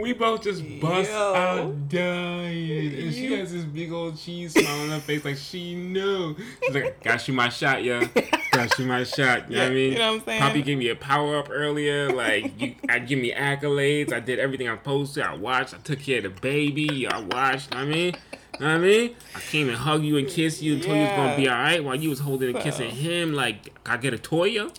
We 0.03 0.13
both 0.13 0.43
just 0.43 0.65
bust 0.81 1.13
Yo. 1.13 1.35
out 1.35 1.89
dying. 1.89 2.93
And 2.93 3.15
she 3.15 3.33
has 3.35 3.53
this 3.53 3.63
big 3.63 3.93
old 3.93 4.19
cheese 4.19 4.53
smile 4.53 4.81
on 4.81 4.89
her 4.89 4.99
face 4.99 5.25
like 5.25 5.37
she 5.37 5.77
knew. 5.77 6.35
She's 6.61 6.75
like, 6.75 7.01
got 7.05 7.29
you 7.29 7.35
my 7.35 7.49
shot, 7.49 7.85
yo. 7.85 8.03
Got 8.51 8.77
you 8.81 8.87
my 8.87 9.05
shot. 9.05 9.49
You 9.49 9.59
know 9.59 9.63
what 9.63 9.71
I 9.71 9.75
mean? 9.75 9.93
You 9.93 9.99
know 10.01 10.13
what 10.15 10.21
I'm 10.23 10.25
saying? 10.25 10.43
Poppy 10.43 10.63
gave 10.63 10.79
me 10.79 10.89
a 10.89 10.97
power 10.97 11.39
up 11.39 11.51
earlier. 11.53 12.13
Like, 12.13 12.61
you, 12.61 12.75
I 12.89 12.99
give 12.99 13.21
me 13.21 13.33
accolades. 13.33 14.13
I 14.13 14.19
did 14.19 14.41
everything 14.41 14.69
I'm 14.69 14.79
supposed 14.79 15.15
to. 15.15 15.25
I 15.25 15.37
watched. 15.37 15.73
I 15.73 15.79
took 15.79 16.01
care 16.01 16.19
of 16.19 16.25
the 16.25 16.31
baby. 16.31 17.07
I 17.07 17.21
watched. 17.21 17.73
You 17.73 17.79
know 17.79 17.87
what 17.87 17.93
I 17.93 17.97
mean? 17.97 18.15
You 18.15 18.61
know 18.61 18.67
what 18.67 18.75
I 18.75 18.79
mean? 18.79 19.17
I 19.37 19.39
came 19.39 19.69
and 19.69 19.79
hugged 19.79 20.05
you 20.05 20.17
and 20.17 20.27
kissed 20.27 20.63
you 20.63 20.75
and 20.75 20.83
told 20.83 20.97
you 20.97 21.05
it 21.05 21.07
was 21.11 21.17
gonna 21.17 21.37
be 21.37 21.49
alright 21.49 21.85
while 21.85 21.95
you 21.95 22.11
was 22.11 22.19
holding 22.19 22.57
and 22.57 22.65
kissing 22.65 22.91
him. 22.91 23.35
Like, 23.35 23.73
can 23.85 23.95
I 23.95 23.97
get 23.99 24.15
a 24.15 24.19
toy, 24.19 24.47
yo? 24.47 24.73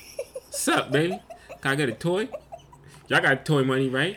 Sup, 0.50 0.90
baby? 0.90 1.20
Can 1.60 1.70
I 1.70 1.74
get 1.74 1.90
a 1.90 1.92
toy? 1.92 2.30
Y'all 3.08 3.20
got 3.20 3.44
toy 3.44 3.62
money, 3.62 3.90
right? 3.90 4.16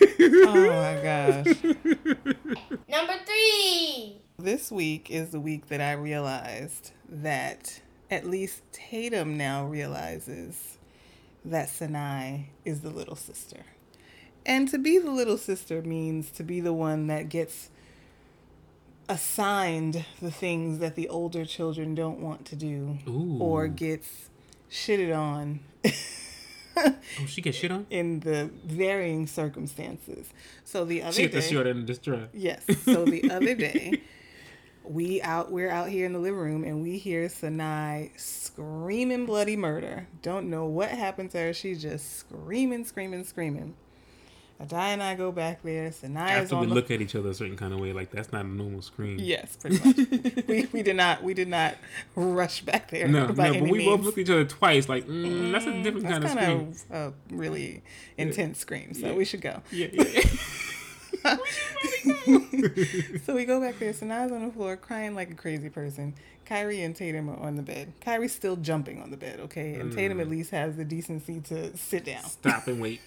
Oh 0.00 0.66
my 0.66 1.00
gosh. 1.02 1.46
Number 2.88 3.14
three. 3.24 4.20
This 4.38 4.70
week 4.70 5.10
is 5.10 5.30
the 5.30 5.40
week 5.40 5.68
that 5.68 5.80
I 5.80 5.92
realized 5.92 6.92
that 7.08 7.80
at 8.10 8.26
least 8.26 8.62
Tatum 8.72 9.36
now 9.36 9.64
realizes 9.64 10.78
that 11.44 11.68
Sinai 11.68 12.42
is 12.64 12.80
the 12.80 12.90
little 12.90 13.16
sister. 13.16 13.64
And 14.46 14.68
to 14.68 14.78
be 14.78 14.98
the 14.98 15.10
little 15.10 15.38
sister 15.38 15.82
means 15.82 16.30
to 16.32 16.42
be 16.42 16.60
the 16.60 16.72
one 16.72 17.06
that 17.08 17.28
gets 17.28 17.70
assigned 19.08 20.04
the 20.20 20.30
things 20.30 20.78
that 20.78 20.94
the 20.94 21.08
older 21.08 21.44
children 21.44 21.94
don't 21.94 22.20
want 22.20 22.44
to 22.46 22.56
do 22.56 22.98
or 23.40 23.66
gets 23.66 24.28
shitted 24.70 25.16
on 25.16 25.60
Oh, 27.20 27.26
she 27.26 27.40
get 27.40 27.54
shit 27.54 27.70
on? 27.70 27.86
in 27.90 28.20
the 28.20 28.50
varying 28.64 29.26
circumstances. 29.26 30.28
So 30.64 30.84
the 30.84 31.02
other 31.02 31.12
She 31.12 31.22
get 31.22 31.32
the 31.32 31.40
day, 31.40 31.50
short 31.50 31.66
end 31.66 31.80
of 31.80 31.86
the 31.86 31.94
straw. 31.94 32.20
Yes. 32.32 32.62
So 32.84 33.04
the 33.04 33.30
other 33.30 33.54
day, 33.54 34.02
we 34.84 35.20
out 35.22 35.50
we're 35.52 35.70
out 35.70 35.88
here 35.88 36.06
in 36.06 36.12
the 36.12 36.18
living 36.18 36.38
room 36.38 36.64
and 36.64 36.82
we 36.82 36.98
hear 36.98 37.28
Sanai 37.28 38.12
screaming 38.16 39.26
bloody 39.26 39.56
murder. 39.56 40.08
Don't 40.22 40.48
know 40.50 40.66
what 40.66 40.90
happened 40.90 41.30
to 41.32 41.38
her. 41.38 41.52
She's 41.52 41.82
just 41.82 42.16
screaming, 42.18 42.84
screaming, 42.84 43.24
screaming. 43.24 43.74
Adai 44.60 44.88
and 44.92 45.02
I 45.02 45.14
go 45.14 45.30
back 45.30 45.62
there. 45.62 45.92
Sanai 45.92 46.38
is 46.38 46.44
After 46.44 46.56
we 46.58 46.66
the 46.66 46.74
look 46.74 46.90
at 46.90 47.00
each 47.00 47.14
other 47.14 47.28
a 47.28 47.34
certain 47.34 47.56
kind 47.56 47.72
of 47.72 47.78
way, 47.78 47.92
like 47.92 48.10
that's 48.10 48.32
not 48.32 48.44
a 48.44 48.48
normal 48.48 48.82
scream. 48.82 49.18
Yes, 49.20 49.56
pretty 49.56 49.78
much. 49.84 50.46
we, 50.48 50.66
we 50.72 50.82
did 50.82 50.96
not 50.96 51.22
we 51.22 51.32
did 51.32 51.46
not 51.48 51.76
rush 52.16 52.62
back 52.62 52.90
there. 52.90 53.06
No, 53.06 53.26
no, 53.26 53.32
but 53.34 53.52
we 53.52 53.70
means. 53.70 53.84
both 53.84 54.00
looked 54.00 54.18
at 54.18 54.22
each 54.22 54.30
other 54.30 54.44
twice, 54.44 54.88
like 54.88 55.06
mm, 55.06 55.52
that's 55.52 55.66
a 55.66 55.82
different 55.82 56.08
That's 56.08 56.12
kind 56.12 56.24
of 56.24 56.30
kind 56.34 56.76
scream. 56.76 57.00
of 57.02 57.12
a 57.30 57.34
really 57.36 57.82
intense 58.16 58.58
scream. 58.58 58.94
So 58.94 59.14
we 59.14 59.24
should 59.24 59.42
go. 59.42 59.62
Yeah, 59.70 59.88
yeah. 59.92 60.22
So 63.24 63.34
we 63.34 63.44
go 63.44 63.60
back 63.60 63.78
there. 63.78 63.92
Sanai's 63.92 64.32
on 64.32 64.44
the 64.46 64.52
floor 64.52 64.76
crying 64.76 65.14
like 65.14 65.30
a 65.30 65.34
crazy 65.34 65.68
person. 65.68 66.14
Kyrie 66.44 66.82
and 66.82 66.94
Tatum 66.96 67.28
are 67.28 67.38
on 67.38 67.56
the 67.56 67.62
bed. 67.62 67.92
Kyrie's 68.00 68.32
still 68.32 68.56
jumping 68.56 69.00
on 69.02 69.10
the 69.10 69.16
bed, 69.16 69.40
okay? 69.40 69.74
And 69.74 69.92
Tatum 69.92 70.20
at 70.20 70.28
least 70.28 70.50
has 70.50 70.76
the 70.76 70.84
decency 70.84 71.40
to 71.42 71.76
sit 71.76 72.04
down. 72.04 72.24
Stop 72.24 72.66
and 72.68 72.80
wait. 72.80 73.00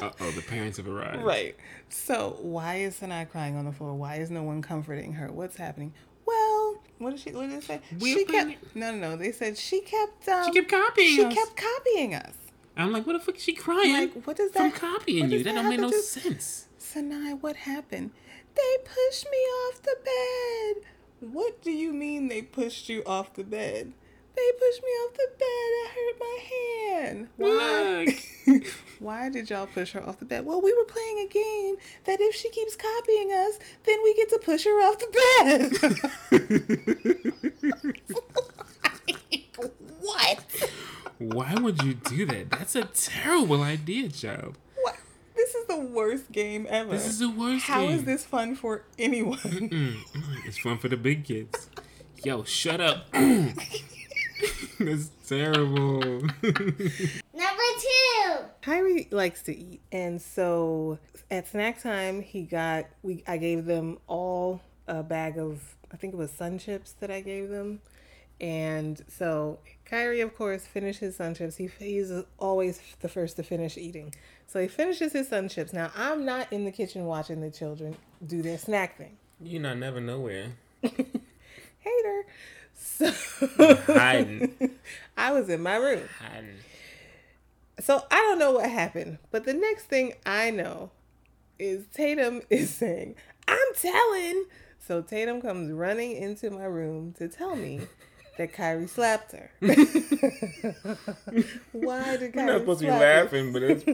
Uh 0.00 0.10
oh, 0.20 0.30
the 0.32 0.42
parents 0.42 0.76
have 0.76 0.88
arrived. 0.88 1.22
Right. 1.22 1.56
So 1.88 2.36
why 2.40 2.76
is 2.76 2.96
Sanai 2.96 3.24
crying 3.30 3.56
on 3.56 3.64
the 3.64 3.72
floor? 3.72 3.94
Why 3.94 4.16
is 4.16 4.30
no 4.30 4.42
one 4.42 4.60
comforting 4.62 5.14
her? 5.14 5.32
What's 5.32 5.56
happening? 5.56 5.92
Well, 6.26 6.82
what 6.98 7.10
did 7.10 7.20
she? 7.20 7.30
What 7.32 7.48
did 7.48 7.60
they 7.62 7.64
say? 7.64 7.80
We're 7.98 8.18
she 8.18 8.24
kept. 8.26 8.74
No, 8.76 8.92
no, 8.94 9.10
no. 9.10 9.16
They 9.16 9.32
said 9.32 9.56
she 9.56 9.80
kept. 9.80 10.28
Um, 10.28 10.44
She 10.44 10.52
kept 10.52 10.70
copying 10.70 11.16
She 11.16 11.24
us. 11.24 11.34
kept 11.34 11.56
copying 11.56 12.14
us. 12.14 12.34
I'm 12.76 12.92
like, 12.92 13.06
what 13.06 13.14
the 13.14 13.18
fuck 13.20 13.36
is 13.36 13.42
she 13.42 13.54
crying? 13.54 13.92
Like, 13.92 14.26
what 14.26 14.36
does 14.36 14.52
that? 14.52 14.72
From 14.72 14.90
copying 14.90 15.30
you. 15.30 15.38
That 15.42 15.54
that 15.54 15.62
don't 15.62 15.68
make 15.70 15.80
no 15.80 15.90
to- 15.90 16.02
sense. 16.02 16.66
Sanai, 16.78 17.32
what 17.40 17.56
happened? 17.56 18.10
They 18.54 18.76
pushed 18.84 19.26
me 19.30 19.38
off 19.38 19.82
the 19.82 19.96
bed. 20.04 20.84
What 21.32 21.60
do 21.62 21.70
you 21.72 21.92
mean 21.92 22.28
they 22.28 22.42
pushed 22.42 22.88
you 22.88 23.02
off 23.04 23.34
the 23.34 23.42
bed? 23.44 23.92
They 24.38 24.52
pushed 24.52 24.82
me 24.84 24.90
off 24.90 25.14
the 25.14 25.28
bed. 25.36 25.70
It 25.82 25.90
hurt 25.96 26.16
my 26.20 26.38
hand. 26.52 27.28
Why? 27.36 28.16
Why 29.00 29.28
did 29.30 29.50
y'all 29.50 29.66
push 29.66 29.90
her 29.92 30.02
off 30.08 30.20
the 30.20 30.26
bed? 30.26 30.46
Well, 30.46 30.60
we 30.62 30.72
were 30.72 30.84
playing 30.84 31.18
a 31.18 31.26
game 31.26 31.74
that 32.04 32.20
if 32.20 32.36
she 32.36 32.48
keeps 32.50 32.76
copying 32.76 33.32
us, 33.32 33.58
then 33.84 33.98
we 34.04 34.14
get 34.14 34.28
to 34.28 34.38
push 34.38 34.64
her 34.64 34.80
off 34.86 34.98
the 35.00 35.08
bed. 36.38 36.52
what? 40.00 40.44
Why 41.18 41.54
would 41.54 41.82
you 41.82 41.94
do 41.94 42.24
that? 42.26 42.50
That's 42.50 42.76
a 42.76 42.84
terrible 42.84 43.62
idea, 43.64 44.06
Joe. 44.08 44.52
What? 44.82 44.96
This 45.34 45.56
is 45.56 45.66
the 45.66 45.78
worst 45.80 46.30
game 46.30 46.64
ever. 46.70 46.92
This 46.92 47.06
is 47.06 47.18
the 47.18 47.28
worst 47.30 47.64
How 47.64 47.88
is 47.88 47.96
game. 47.96 48.04
this 48.04 48.24
fun 48.24 48.54
for 48.54 48.84
anyone? 49.00 49.38
Mm, 49.38 49.96
mm, 49.96 50.46
it's 50.46 50.58
fun 50.58 50.78
for 50.78 50.88
the 50.88 50.96
big 50.96 51.24
kids. 51.24 51.68
Yo, 52.22 52.44
shut 52.44 52.80
up. 52.80 53.06
That's 54.84 55.10
terrible. 55.26 56.00
Number 56.42 57.68
two. 57.78 58.34
Kyrie 58.62 59.08
likes 59.10 59.42
to 59.42 59.56
eat, 59.56 59.80
and 59.90 60.20
so 60.20 60.98
at 61.30 61.48
snack 61.48 61.82
time, 61.82 62.22
he 62.22 62.42
got 62.42 62.86
we. 63.02 63.24
I 63.26 63.38
gave 63.38 63.64
them 63.64 63.98
all 64.06 64.60
a 64.86 65.02
bag 65.02 65.38
of 65.38 65.62
I 65.92 65.96
think 65.96 66.14
it 66.14 66.16
was 66.16 66.30
Sun 66.30 66.58
Chips 66.58 66.92
that 67.00 67.10
I 67.10 67.20
gave 67.20 67.48
them, 67.48 67.80
and 68.40 69.02
so 69.08 69.58
Kyrie, 69.84 70.20
of 70.20 70.34
course, 70.36 70.66
finished 70.66 71.00
his 71.00 71.16
Sun 71.16 71.34
Chips. 71.34 71.56
He 71.56 71.68
he's 71.78 72.12
always 72.38 72.80
the 73.00 73.08
first 73.08 73.36
to 73.36 73.42
finish 73.42 73.76
eating, 73.76 74.14
so 74.46 74.60
he 74.60 74.68
finishes 74.68 75.12
his 75.12 75.28
Sun 75.28 75.48
Chips. 75.48 75.72
Now 75.72 75.90
I'm 75.96 76.24
not 76.24 76.52
in 76.52 76.64
the 76.64 76.72
kitchen 76.72 77.04
watching 77.06 77.40
the 77.40 77.50
children 77.50 77.96
do 78.24 78.42
their 78.42 78.58
snack 78.58 78.96
thing. 78.96 79.16
you 79.40 79.58
not 79.58 79.78
never 79.78 80.00
nowhere. 80.00 80.52
Hater. 80.82 82.26
So. 82.96 83.12
I 85.16 85.32
was 85.32 85.48
in 85.48 85.62
my 85.62 85.76
room. 85.76 86.02
Hiding. 86.20 86.56
So 87.80 88.02
I 88.10 88.16
don't 88.16 88.38
know 88.38 88.52
what 88.52 88.68
happened, 88.68 89.18
but 89.30 89.44
the 89.44 89.54
next 89.54 89.84
thing 89.84 90.14
I 90.26 90.50
know 90.50 90.90
is 91.58 91.86
Tatum 91.94 92.42
is 92.50 92.70
saying, 92.74 93.14
I'm 93.46 93.74
telling. 93.76 94.46
So 94.78 95.02
Tatum 95.02 95.40
comes 95.40 95.70
running 95.72 96.16
into 96.16 96.50
my 96.50 96.64
room 96.64 97.12
to 97.18 97.28
tell 97.28 97.54
me 97.54 97.80
that 98.38 98.52
Kyrie 98.52 98.86
slapped 98.86 99.32
her. 99.32 99.50
Why 101.72 102.16
did 102.16 102.32
Kyrie 102.32 102.46
You're 102.46 102.46
not 102.46 102.60
supposed 102.60 102.80
to 102.80 102.86
be 102.86 102.92
you? 102.92 102.98
laughing, 102.98 103.52
but 103.52 103.62
it's 103.62 103.84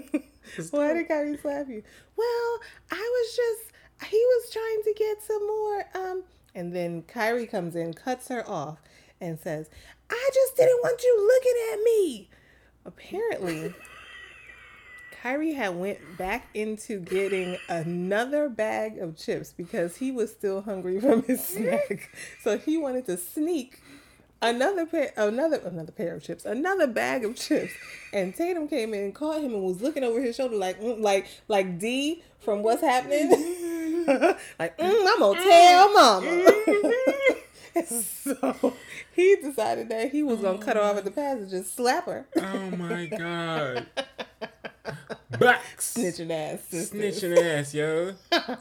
Why 0.70 0.92
did 0.92 1.08
Kyrie 1.08 1.36
slap 1.38 1.68
you? 1.68 1.82
Well, 2.16 2.58
I 2.90 2.96
was 2.96 3.36
just 3.36 4.10
he 4.10 4.18
was 4.18 4.50
trying 4.50 4.82
to 4.84 4.94
get 4.98 5.22
some 5.22 5.46
more 5.46 5.84
um 5.94 6.24
and 6.54 6.75
then 6.75 7.02
Kyrie 7.02 7.46
comes 7.46 7.75
in, 7.75 7.94
cuts 7.94 8.28
her 8.28 8.49
off, 8.49 8.78
and 9.20 9.38
says, 9.38 9.68
I 10.11 10.30
just 10.32 10.56
didn't 10.56 10.80
want 10.82 11.02
you 11.02 11.26
looking 11.26 11.73
at 11.73 11.84
me. 11.84 12.28
Apparently 12.84 13.75
Kyrie 15.25 15.54
had 15.54 15.76
went 15.76 16.18
back 16.18 16.49
into 16.52 17.00
getting 17.00 17.56
another 17.70 18.50
bag 18.50 18.99
of 18.99 19.16
chips 19.16 19.54
because 19.56 19.96
he 19.96 20.12
was 20.12 20.30
still 20.30 20.61
hungry 20.61 21.00
from 21.00 21.23
his 21.23 21.42
snack. 21.49 22.11
So 22.42 22.58
he 22.58 22.76
wanted 22.76 23.06
to 23.06 23.16
sneak 23.16 23.80
another 24.42 24.84
pair 24.84 25.12
another 25.16 25.56
another 25.64 25.92
pair 25.92 26.16
of 26.16 26.23
chips, 26.23 26.44
another 26.44 26.87
bag 26.87 27.25
of 27.25 27.37
chips. 27.37 27.73
And 28.12 28.34
Tatum 28.34 28.68
came 28.68 28.92
in 28.92 29.02
and 29.02 29.14
caught 29.14 29.40
him 29.40 29.54
and 29.54 29.62
was 29.62 29.80
looking 29.80 30.04
over 30.04 30.20
his 30.20 30.37
shoulder 30.37 30.56
like 30.56 30.78
mm, 30.78 31.00
like 31.00 31.26
like 31.49 31.78
D 31.78 32.23
from 32.40 32.62
what's 32.62 32.82
happening. 32.82 33.30
like 34.58 34.78
mm, 34.78 35.06
I'm 35.06 35.18
gonna 35.18 35.40
tell 35.42 35.92
mama. 35.92 36.52
so 37.87 38.75
he 39.14 39.37
decided 39.37 39.88
that 39.88 40.11
he 40.12 40.23
was 40.23 40.40
gonna 40.40 40.58
cut 40.58 40.76
her 40.76 40.82
off 40.82 40.96
at 40.96 41.04
the 41.04 41.11
passage 41.11 41.52
and 41.52 41.64
slap 41.66 42.06
her. 42.06 42.26
oh 42.37 42.70
my 42.76 43.06
god. 43.18 43.87
Box. 45.38 45.94
Snitching 45.96 46.30
ass 46.30 46.61
sisters. 46.68 47.23
Snitching 47.23 47.37
ass, 47.42 47.75
yo. 47.75 48.14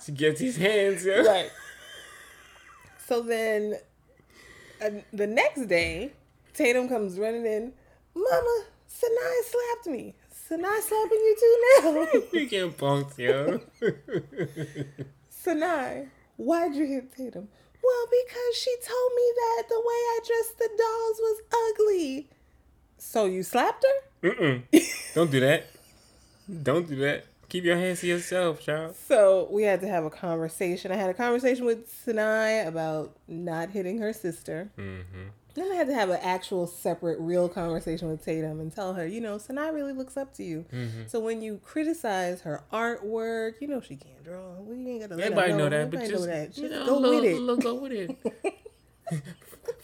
She 0.04 0.12
gets 0.14 0.40
his 0.40 0.58
hands, 0.58 1.06
yo. 1.06 1.24
right. 1.24 1.52
So 3.06 3.22
then, 3.22 3.76
uh, 4.84 4.90
the 5.12 5.28
next 5.28 5.68
day, 5.68 6.14
Tatum 6.54 6.88
comes 6.88 7.20
running 7.20 7.46
in. 7.46 7.74
Mama, 8.16 8.64
Sanai 8.88 9.42
slapped 9.46 9.88
me. 9.88 10.16
Sanai 10.32 10.80
slapping 10.82 11.20
you 11.20 11.36
too 11.40 11.58
now. 11.84 12.40
You 12.40 12.48
can't 12.48 12.78
punked, 12.78 13.18
yo. 13.18 13.60
Sanai, 15.44 16.08
why'd 16.38 16.74
you 16.74 16.86
hit 16.86 17.14
Tatum? 17.16 17.50
Well, 17.84 18.06
because 18.10 18.56
she 18.56 18.74
told 18.82 19.12
me 19.14 19.32
that 19.36 19.64
the 19.68 19.80
way 19.80 19.84
I 19.86 20.20
dressed 20.26 20.58
the 20.58 20.70
dolls 20.70 21.20
was 21.20 21.42
ugly. 21.70 22.30
So 22.98 23.26
you 23.26 23.44
slapped 23.44 23.84
her? 23.84 24.30
Mm-mm. 24.30 24.64
Don't 25.14 25.30
do 25.30 25.42
that. 25.42 25.68
Don't 26.64 26.88
do 26.88 26.96
that. 26.98 27.26
Keep 27.50 27.66
your 27.66 27.76
hands 27.76 28.00
to 28.00 28.08
yourself, 28.08 28.62
child. 28.62 28.96
So 28.96 29.50
we 29.52 29.64
had 29.64 29.82
to 29.82 29.88
have 29.88 30.06
a 30.06 30.10
conversation. 30.10 30.94
I 30.94 30.96
had 30.96 31.10
a 31.10 31.14
conversation 31.14 31.66
with 31.66 31.92
Sinai 32.06 32.50
about 32.50 33.18
not 33.28 33.70
hitting 33.72 33.98
her 34.00 34.14
sister. 34.14 34.72
Mm-hmm. 34.78 35.28
Then 35.56 35.72
I 35.72 35.76
had 35.76 35.88
to 35.88 35.94
have 35.94 36.10
an 36.10 36.20
actual 36.22 36.66
separate, 36.66 37.20
real 37.20 37.48
conversation 37.48 38.10
with 38.10 38.26
Tatum 38.26 38.60
and 38.60 38.74
tell 38.74 38.94
her, 38.96 39.06
you 39.06 39.22
know, 39.22 39.38
Sinai 39.38 39.68
really 39.68 39.94
looks 39.94 40.18
up 40.18 40.34
to 40.36 40.44
you. 40.44 40.66
Mm-hmm. 40.74 41.02
So 41.08 41.20
when 41.20 41.44
you 41.44 41.60
criticize 41.64 42.42
her 42.42 42.64
artwork, 42.74 43.62
you 43.62 43.68
know 43.68 43.80
she 43.80 43.96
can't 43.96 44.24
draw. 44.24 44.54
Well, 44.60 44.76
you 44.76 44.88
ain't 44.90 45.02
gotta 45.02 45.16
let 45.16 45.26
Everybody 45.26 45.54
know 45.54 45.70
that, 45.70 45.92
but 45.92 46.02
Everybody 46.02 46.10
just, 46.10 46.28
know 46.28 46.34
that. 46.34 46.58
you 46.58 46.70
know, 46.70 46.86
go 46.86 46.98
look, 46.98 47.22
with 47.22 47.32
it. 47.32 47.40
look, 47.40 47.62
go 47.62 47.76
with 47.76 47.92
it. 47.92 48.18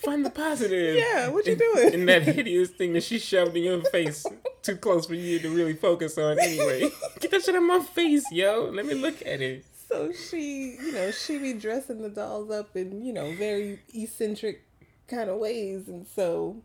Find 0.04 0.26
the 0.26 0.30
positive. 0.30 0.96
Yeah, 0.96 1.28
what 1.30 1.46
you 1.46 1.54
in- 1.54 1.60
doing? 1.60 1.94
In 1.94 2.06
that 2.08 2.24
hideous 2.24 2.70
thing 2.70 2.94
that 2.94 3.04
she 3.04 3.20
shoved 3.20 3.56
in 3.56 3.64
your 3.64 3.82
face 3.84 4.26
too 4.64 4.76
close 4.76 5.06
for 5.06 5.14
you 5.14 5.40
to 5.40 5.50
really 5.50 5.74
focus 5.74 6.18
on 6.18 6.40
anyway. 6.40 6.90
Get 7.20 7.32
that 7.32 7.44
shit 7.44 7.56
out 7.56 7.62
of 7.62 7.68
my 7.68 7.80
face, 7.80 8.26
yo. 8.32 8.72
Let 8.74 8.86
me 8.86 8.96
look 8.96 9.22
at 9.26 9.42
it. 9.42 9.66
So 9.88 10.12
she, 10.12 10.78
you 10.82 10.92
know, 10.94 11.12
she 11.12 11.38
be 11.38 11.54
dressing 11.54 12.02
the 12.02 12.10
dolls 12.10 12.52
up 12.52 12.76
in, 12.76 13.04
you 13.04 13.12
know, 13.14 13.32
very 13.34 13.80
eccentric 13.94 14.64
kind 15.10 15.30
of 15.30 15.38
ways. 15.40 15.88
And 15.88 16.08
so, 16.08 16.58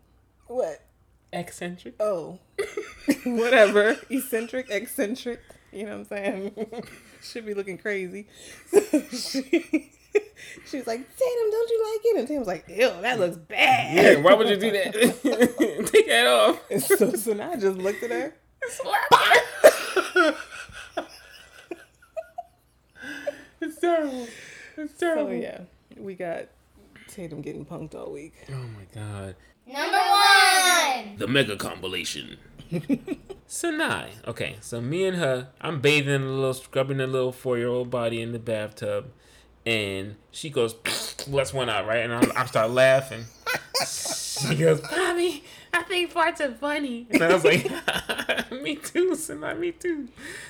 what? 0.47 0.81
Eccentric. 1.33 1.95
Oh, 1.99 2.39
whatever. 3.25 3.97
Eccentric, 4.09 4.69
eccentric. 4.69 5.41
You 5.71 5.83
know 5.83 5.97
what 5.97 5.97
I'm 5.97 6.05
saying? 6.05 6.67
Should 7.21 7.45
be 7.45 7.53
looking 7.53 7.77
crazy. 7.77 8.27
So 8.67 8.79
she, 9.11 9.91
she 10.65 10.77
was 10.77 10.87
like, 10.87 10.99
Tatum, 10.99 11.51
don't 11.51 11.69
you 11.69 11.93
like 11.93 12.05
it? 12.05 12.19
And 12.19 12.27
Tatum 12.27 12.39
was 12.39 12.47
like, 12.47 12.65
ew, 12.69 12.91
that 13.01 13.19
looks 13.19 13.35
bad. 13.35 13.95
Yeah, 13.95 14.21
why 14.21 14.33
would 14.35 14.47
you 14.47 14.55
do 14.55 14.71
that? 14.71 14.93
Take 15.91 16.07
that 16.07 16.27
off. 16.27 16.61
And 16.71 16.81
so, 16.81 17.11
so 17.11 17.33
now 17.33 17.51
I 17.51 17.55
just 17.57 17.77
looked 17.77 18.03
at 18.03 18.11
her. 18.11 18.33
it's 23.59 23.79
terrible. 23.79 24.27
It's 24.77 24.97
terrible. 24.97 25.31
So 25.31 25.31
yeah, 25.31 25.61
we 25.97 26.13
got 26.15 26.45
Tatum 27.15 27.41
getting 27.41 27.65
punked 27.65 27.95
all 27.95 28.11
week. 28.11 28.33
Oh 28.49 28.53
my 28.53 28.83
god. 28.93 29.35
Number 29.65 29.97
one. 29.97 31.15
The 31.17 31.27
mega 31.27 31.55
compilation. 31.55 32.37
Sanai. 33.47 34.09
Okay, 34.27 34.57
so 34.59 34.81
me 34.81 35.05
and 35.05 35.15
her, 35.15 35.47
I'm 35.61 35.79
bathing 35.79 36.23
a 36.23 36.25
little, 36.25 36.53
scrubbing 36.53 36.99
a 36.99 37.07
little 37.07 37.31
four 37.31 37.57
year 37.57 37.69
old 37.69 37.89
body 37.89 38.21
in 38.21 38.33
the 38.33 38.39
bathtub, 38.39 39.11
and 39.65 40.15
she 40.31 40.49
goes, 40.49 40.75
"What's 41.27 41.53
one 41.53 41.69
out?" 41.69 41.87
Right, 41.87 41.99
and 41.99 42.13
I, 42.13 42.41
I 42.41 42.45
start 42.45 42.71
laughing. 42.71 43.25
She 43.85 44.55
goes, 44.55 44.81
"Mommy, 46.15 46.27
I 46.27 46.31
think 46.31 46.41
farts 46.41 46.49
are 46.49 46.55
funny," 46.57 47.07
and 47.11 47.21
I 47.23 47.33
was 47.33 47.43
like, 47.43 48.51
"Me 48.63 48.75
too, 48.75 49.15
Sanai, 49.15 49.53
me 49.55 49.71
too." 49.71 50.07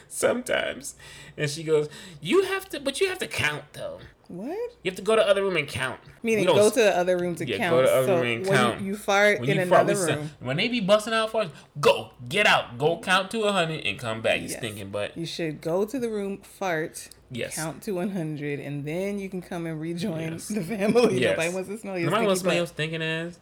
Sometimes, 0.08 0.96
and 1.38 1.50
she 1.50 1.64
goes, 1.64 1.90
"You 2.22 2.44
have 2.44 2.70
to, 2.70 2.80
but 2.80 3.00
you 3.02 3.10
have 3.10 3.20
to 3.20 3.28
count 3.28 3.64
though. 3.74 4.00
What? 4.28 4.58
You 4.82 4.90
have 4.90 4.96
to 4.96 5.04
go 5.04 5.16
to 5.16 5.22
other 5.28 5.44
room 5.44 5.56
and 5.58 5.68
count." 5.68 6.00
Meaning 6.24 6.46
go 6.46 6.70
to 6.70 6.76
the 6.76 6.98
other 6.98 7.18
room 7.18 7.36
to 7.36 7.46
Yeah, 7.48 7.58
count. 7.58 7.76
go 7.76 7.82
to 7.84 7.92
other 7.92 8.08
so 8.08 8.16
room 8.22 8.38
and 8.38 8.46
count. 8.48 8.82
You, 8.82 8.88
you 8.88 8.96
fart 8.96 9.40
When 9.42 9.50
in 9.50 9.58
you 9.58 9.66
fart, 9.66 9.82
another 9.90 10.00
we 10.00 10.08
say- 10.08 10.16
room. 10.16 10.32
when 10.40 10.58
they 10.58 10.68
be 10.68 10.80
busting 10.80 11.14
out 11.14 11.32
farts, 11.32 11.52
go 11.80 12.12
get 12.28 12.48
out, 12.48 12.78
go 12.78 13.00
count 13.00 13.30
to 13.32 13.44
a 13.44 13.52
hundred 13.52 13.86
and 13.86 14.00
come 14.00 14.22
back. 14.22 14.42
You 14.42 14.48
Yes. 14.48 14.58
stinking 14.58 14.90
butt. 14.90 15.16
You 15.18 15.26
should 15.26 15.62
go 15.62 15.86
to 15.86 16.00
the 16.00 16.10
room, 16.10 16.40
fart, 16.42 17.10
Yes. 17.30 17.56
count 17.56 17.84
to 17.84 17.92
100, 17.92 18.60
and 18.60 18.86
then 18.86 19.20
you 19.20 19.30
can 19.30 19.42
come 19.42 19.66
and 19.68 19.80
rejoin 19.80 20.34
Yes. 20.34 20.48
the 20.48 20.62
family. 20.64 21.20
Yes. 21.22 21.32
Nobody 21.38 21.54
wants 21.54 21.70
to 21.70 21.78
smell 21.78 22.00
your 22.00 22.10
Nobody 22.10 22.26
wants 22.28 22.42
to 22.42 22.46
smell 22.46 22.56
your 22.56 22.68
stinking 22.68 23.04
ass. 23.04 23.40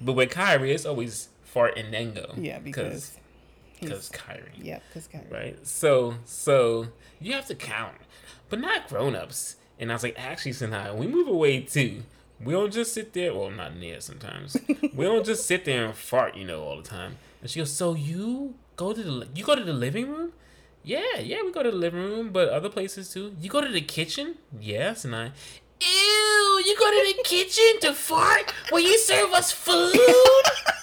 but 0.00 0.12
with 0.12 0.30
Kyrie, 0.30 0.72
it's 0.72 0.84
always 0.86 1.28
fart 1.54 1.78
and 1.78 1.94
then 1.94 2.12
go. 2.12 2.34
Yeah, 2.36 2.58
because 2.58 3.16
because 3.80 4.08
Kyrie. 4.08 4.50
yeah, 4.60 4.80
because 4.88 5.06
Kyrie. 5.06 5.26
Right. 5.30 5.66
So 5.66 6.16
so 6.24 6.88
you 7.20 7.32
have 7.32 7.46
to 7.46 7.54
count, 7.54 7.94
but 8.50 8.58
not 8.60 8.88
grown 8.88 9.14
ups. 9.14 9.56
And 9.78 9.90
I 9.90 9.94
was 9.94 10.02
like, 10.02 10.16
actually, 10.18 10.52
Sinai, 10.52 10.92
we 10.92 11.06
move 11.06 11.28
away 11.28 11.60
too. 11.60 12.02
We 12.40 12.52
don't 12.52 12.72
just 12.72 12.92
sit 12.92 13.12
there. 13.12 13.32
Well, 13.34 13.50
not 13.50 13.76
near 13.76 14.00
sometimes. 14.00 14.56
we 14.94 15.04
don't 15.04 15.24
just 15.24 15.46
sit 15.46 15.64
there 15.64 15.84
and 15.86 15.94
fart, 15.94 16.36
you 16.36 16.44
know, 16.44 16.62
all 16.62 16.76
the 16.76 16.82
time. 16.82 17.16
And 17.40 17.50
she 17.50 17.60
goes, 17.60 17.72
so 17.72 17.94
you 17.94 18.54
go 18.76 18.92
to 18.92 19.02
the 19.02 19.28
you 19.34 19.44
go 19.44 19.54
to 19.54 19.64
the 19.64 19.72
living 19.72 20.10
room? 20.10 20.32
Yeah, 20.82 21.18
yeah, 21.18 21.42
we 21.42 21.50
go 21.52 21.62
to 21.62 21.70
the 21.70 21.76
living 21.76 22.00
room, 22.00 22.30
but 22.30 22.48
other 22.50 22.68
places 22.68 23.08
too. 23.10 23.34
You 23.40 23.48
go 23.48 23.60
to 23.60 23.70
the 23.70 23.80
kitchen? 23.80 24.36
Yes, 24.60 25.04
and 25.04 25.14
I. 25.16 25.32
Ew, 25.80 26.62
you 26.66 26.76
go 26.78 26.90
to 26.90 27.14
the 27.16 27.22
kitchen 27.24 27.80
to 27.80 27.92
fart 27.92 28.54
Will 28.70 28.80
you 28.80 28.96
serve 28.98 29.32
us 29.32 29.50
food? 29.50 29.94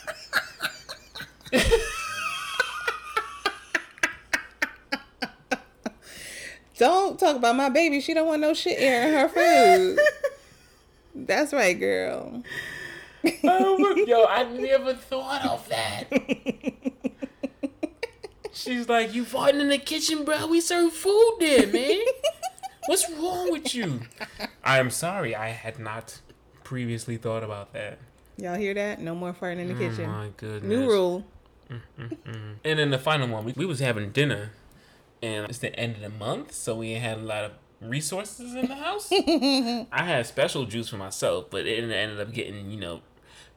Don't 6.78 7.20
talk 7.20 7.36
about 7.36 7.56
my 7.56 7.70
baby. 7.70 8.02
She 8.02 8.14
don't 8.14 8.28
want 8.28 8.42
no 8.42 8.54
shit 8.56 8.80
air 8.80 9.08
in 9.08 9.14
her 9.14 9.30
food. 9.30 10.00
That's 11.16 11.54
right, 11.54 11.80
girl. 11.80 12.42
Oh, 13.44 14.04
yo, 14.08 14.26
I 14.26 14.44
never 14.44 14.96
thought 14.96 15.46
of 15.46 15.70
that. 15.70 16.10
She's 18.52 18.90
like, 18.90 19.14
you 19.14 19.26
farting 19.26 19.62
in 19.62 19.70
the 19.70 19.78
kitchen, 19.78 20.26
bro. 20.26 20.48
We 20.48 20.60
serve 20.60 20.92
food 20.92 21.36
there, 21.40 21.68
man. 21.68 22.00
What's 22.88 23.10
wrong 23.12 23.52
with 23.52 23.76
you? 23.76 24.02
I 24.64 24.80
am 24.80 24.90
sorry. 24.90 25.36
I 25.36 25.50
had 25.50 25.78
not 25.78 26.20
previously 26.64 27.18
thought 27.18 27.44
about 27.44 27.74
that. 27.74 28.00
Y'all 28.38 28.56
hear 28.56 28.74
that? 28.74 29.00
No 29.00 29.14
more 29.14 29.34
farting 29.34 29.60
in 29.60 29.68
the 29.68 29.74
mm, 29.76 29.90
kitchen. 29.90 30.06
Oh, 30.10 30.14
My 30.14 30.30
goodness. 30.36 30.64
New 30.64 30.90
rule. 30.90 31.26
And 31.98 32.80
then 32.80 32.90
the 32.90 33.00
final 33.00 33.28
one, 33.28 33.46
we, 33.46 33.54
we 33.54 33.66
was 33.66 33.80
having 33.80 34.12
dinner, 34.12 34.52
and 35.22 35.50
it's 35.50 35.60
the 35.60 35.78
end 35.80 35.96
of 35.96 36.02
the 36.02 36.10
month, 36.10 36.54
so 36.54 36.76
we 36.76 36.94
had 36.94 37.18
a 37.18 37.22
lot 37.22 37.44
of 37.44 37.52
resources 37.82 38.54
in 38.54 38.68
the 38.68 38.76
house. 38.76 39.12
I 39.92 40.04
had 40.04 40.26
special 40.26 40.66
juice 40.66 40.90
for 40.90 40.98
myself, 40.98 41.50
but 41.50 41.66
it 41.66 41.84
ended 41.84 42.20
up 42.20 42.34
getting, 42.34 42.72
you 42.72 42.80
know, 42.80 43.02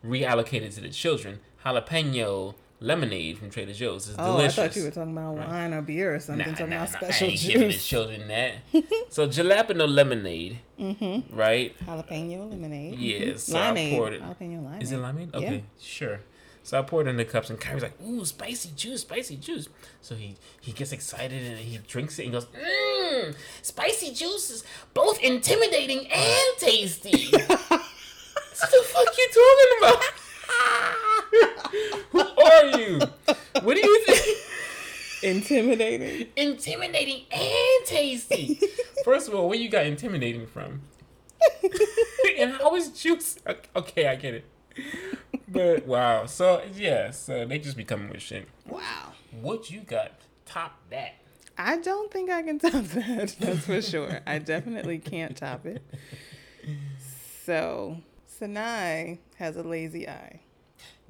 reallocated 0.05 0.75
to 0.75 0.81
the 0.81 0.91
children. 0.91 1.41
Jalapeno 1.65 2.55
lemonade 2.81 3.39
from 3.39 3.51
Trader 3.51 3.73
Joe's 3.73 4.09
is 4.09 4.17
Oh, 4.19 4.37
delicious. 4.37 4.59
I 4.59 4.69
thought 4.69 4.77
you 4.77 4.85
were 4.85 4.91
talking 4.91 5.13
about 5.13 5.37
wine 5.37 5.73
or 5.73 5.83
beer 5.83 6.15
or 6.15 6.21
something. 6.21 6.47
Nah, 6.47 6.53
talking 6.53 6.71
nah, 6.71 6.77
about 6.83 6.93
nah, 6.93 6.99
special 6.99 7.27
I 7.27 7.31
ain't 7.31 7.41
giving 7.41 7.69
the 7.69 7.75
children 7.75 8.29
that. 8.29 8.55
so 9.11 9.27
jalapeno 9.27 9.89
lemonade, 9.89 10.59
mm-hmm. 10.79 11.35
right? 11.35 11.75
Jalapeno 11.87 12.51
lemonade. 12.51 12.99
Yeah, 12.99 13.37
so 13.37 13.59
I 13.59 13.95
poured 13.95 14.15
it. 14.15 14.23
Jalapeno 14.23 14.63
limeade. 14.63 14.83
Is 14.83 14.93
it 14.93 14.99
limeade? 14.99 15.31
Yeah. 15.33 15.39
Okay, 15.39 15.65
sure. 15.81 16.21
So 16.65 16.79
I 16.79 16.83
poured 16.83 17.07
it 17.07 17.11
in 17.11 17.19
the 17.19 17.27
cups, 17.27 17.51
and 17.51 17.61
Kyrie's 17.61 17.83
like, 17.83 18.01
"Ooh, 18.03 18.25
spicy 18.25 18.71
juice, 18.75 19.03
spicy 19.03 19.37
juice." 19.37 19.69
So 20.01 20.15
he 20.15 20.37
he 20.63 20.73
gets 20.73 20.93
excited 20.93 21.43
and 21.43 21.59
he 21.59 21.77
drinks 21.87 22.19
it 22.19 22.23
and 22.25 22.33
goes, 22.33 22.47
"Mmm, 22.47 23.35
spicy 23.61 24.15
juice 24.15 24.49
is 24.49 24.65
both 24.95 25.21
intimidating 25.23 26.11
and 26.11 26.59
tasty." 26.59 27.29
what 27.31 27.49
the 27.59 28.83
fuck 28.83 29.19
you 29.19 29.29
talking 29.31 29.79
about? 29.79 30.03
Who 32.13 32.21
are 32.21 32.79
you? 32.79 33.01
What 33.63 33.75
do 33.77 33.87
you 33.87 34.05
think? 34.07 34.39
Intimidating. 35.23 36.29
intimidating 36.37 37.25
and 37.31 37.87
tasty. 37.87 38.59
First 39.05 39.29
of 39.29 39.35
all, 39.35 39.49
where 39.49 39.59
you 39.59 39.69
got 39.69 39.85
intimidating 39.85 40.47
from? 40.47 40.81
and 42.39 42.53
how 42.53 42.75
is 42.75 42.89
juice? 42.89 43.37
Okay, 43.77 44.07
I 44.07 44.17
get 44.17 44.33
it. 44.33 44.47
But 45.49 45.87
wow, 45.87 46.27
so 46.27 46.63
yeah, 46.75 47.11
so 47.11 47.47
they 47.47 47.59
just 47.59 47.77
be 47.77 47.85
coming 47.85 48.11
with 48.11 48.23
shit. 48.23 48.49
Wow. 48.67 49.13
What 49.41 49.71
you 49.71 49.81
got? 49.81 50.13
Top 50.47 50.79
that. 50.91 51.15
I 51.57 51.77
don't 51.79 52.11
think 52.11 52.31
I 52.31 52.43
can 52.43 52.59
top 52.61 52.73
that. 52.73 53.37
That's 53.39 53.67
for 53.67 53.81
sure. 53.81 54.21
I 54.27 54.39
definitely 54.39 54.99
can't 54.99 55.37
top 55.37 55.67
it. 55.67 55.83
So, 57.45 57.99
Sanai 58.41 59.19
has 59.37 59.57
a 59.57 59.63
lazy 59.63 60.09
eye. 60.09 60.41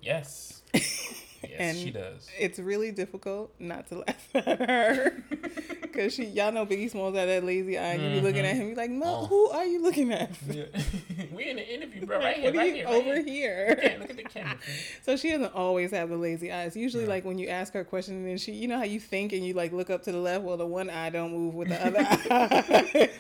Yes. 0.02 0.62
Yes, 1.50 1.60
And 1.60 1.78
she 1.78 1.90
does. 1.90 2.28
It's 2.38 2.58
really 2.58 2.90
difficult 2.92 3.54
not 3.58 3.88
to 3.88 3.98
laugh 3.98 4.28
at 4.34 4.58
her 4.68 5.22
Cause 5.94 6.12
she, 6.12 6.24
y'all 6.24 6.50
know 6.50 6.66
Biggie 6.66 6.90
Smalls 6.90 7.14
had 7.14 7.28
that 7.28 7.44
lazy 7.44 7.78
eye. 7.78 7.92
And 7.92 8.02
you 8.02 8.20
be 8.20 8.20
looking 8.20 8.44
at 8.44 8.54
mm-hmm. 8.54 8.62
him, 8.62 8.68
you 8.70 8.74
like, 8.74 8.90
Mo, 8.90 9.04
Oh. 9.06 9.26
who 9.26 9.48
are 9.50 9.64
you 9.64 9.80
looking 9.80 10.12
at? 10.12 10.30
Yeah. 10.52 10.64
we 11.32 11.48
in 11.48 11.56
the 11.56 11.74
interview, 11.74 12.04
bro. 12.04 12.18
Right 12.18 12.36
here, 12.36 12.44
What 12.46 12.54
are 12.54 12.58
right 12.58 12.74
here, 12.74 12.84
right 12.86 12.94
over 12.94 13.14
here. 13.20 13.24
here? 13.24 13.80
Yeah, 13.80 13.96
look 14.00 14.10
at 14.10 14.16
the 14.16 14.22
camera. 14.24 14.56
So 15.02 15.16
she 15.16 15.30
doesn't 15.30 15.54
always 15.54 15.92
have 15.92 16.08
the 16.08 16.16
lazy 16.16 16.50
eyes. 16.50 16.76
Usually, 16.76 17.04
Yeah. 17.04 17.10
like 17.10 17.24
when 17.24 17.38
you 17.38 17.46
ask 17.48 17.72
her 17.74 17.80
a 17.80 17.84
question, 17.84 18.14
and 18.16 18.26
then 18.26 18.38
she, 18.38 18.52
you 18.52 18.66
know 18.66 18.76
how 18.76 18.82
you 18.84 18.98
think 18.98 19.32
and 19.32 19.44
you 19.46 19.54
like 19.54 19.72
look 19.72 19.88
up 19.88 20.02
to 20.04 20.12
the 20.12 20.18
left, 20.18 20.42
well, 20.42 20.56
the 20.56 20.66
one 20.66 20.90
eye 20.90 21.10
don't 21.10 21.32
move 21.32 21.54
with 21.54 21.68
the 21.68 21.86
other 21.86 22.00
eye. 22.00 23.10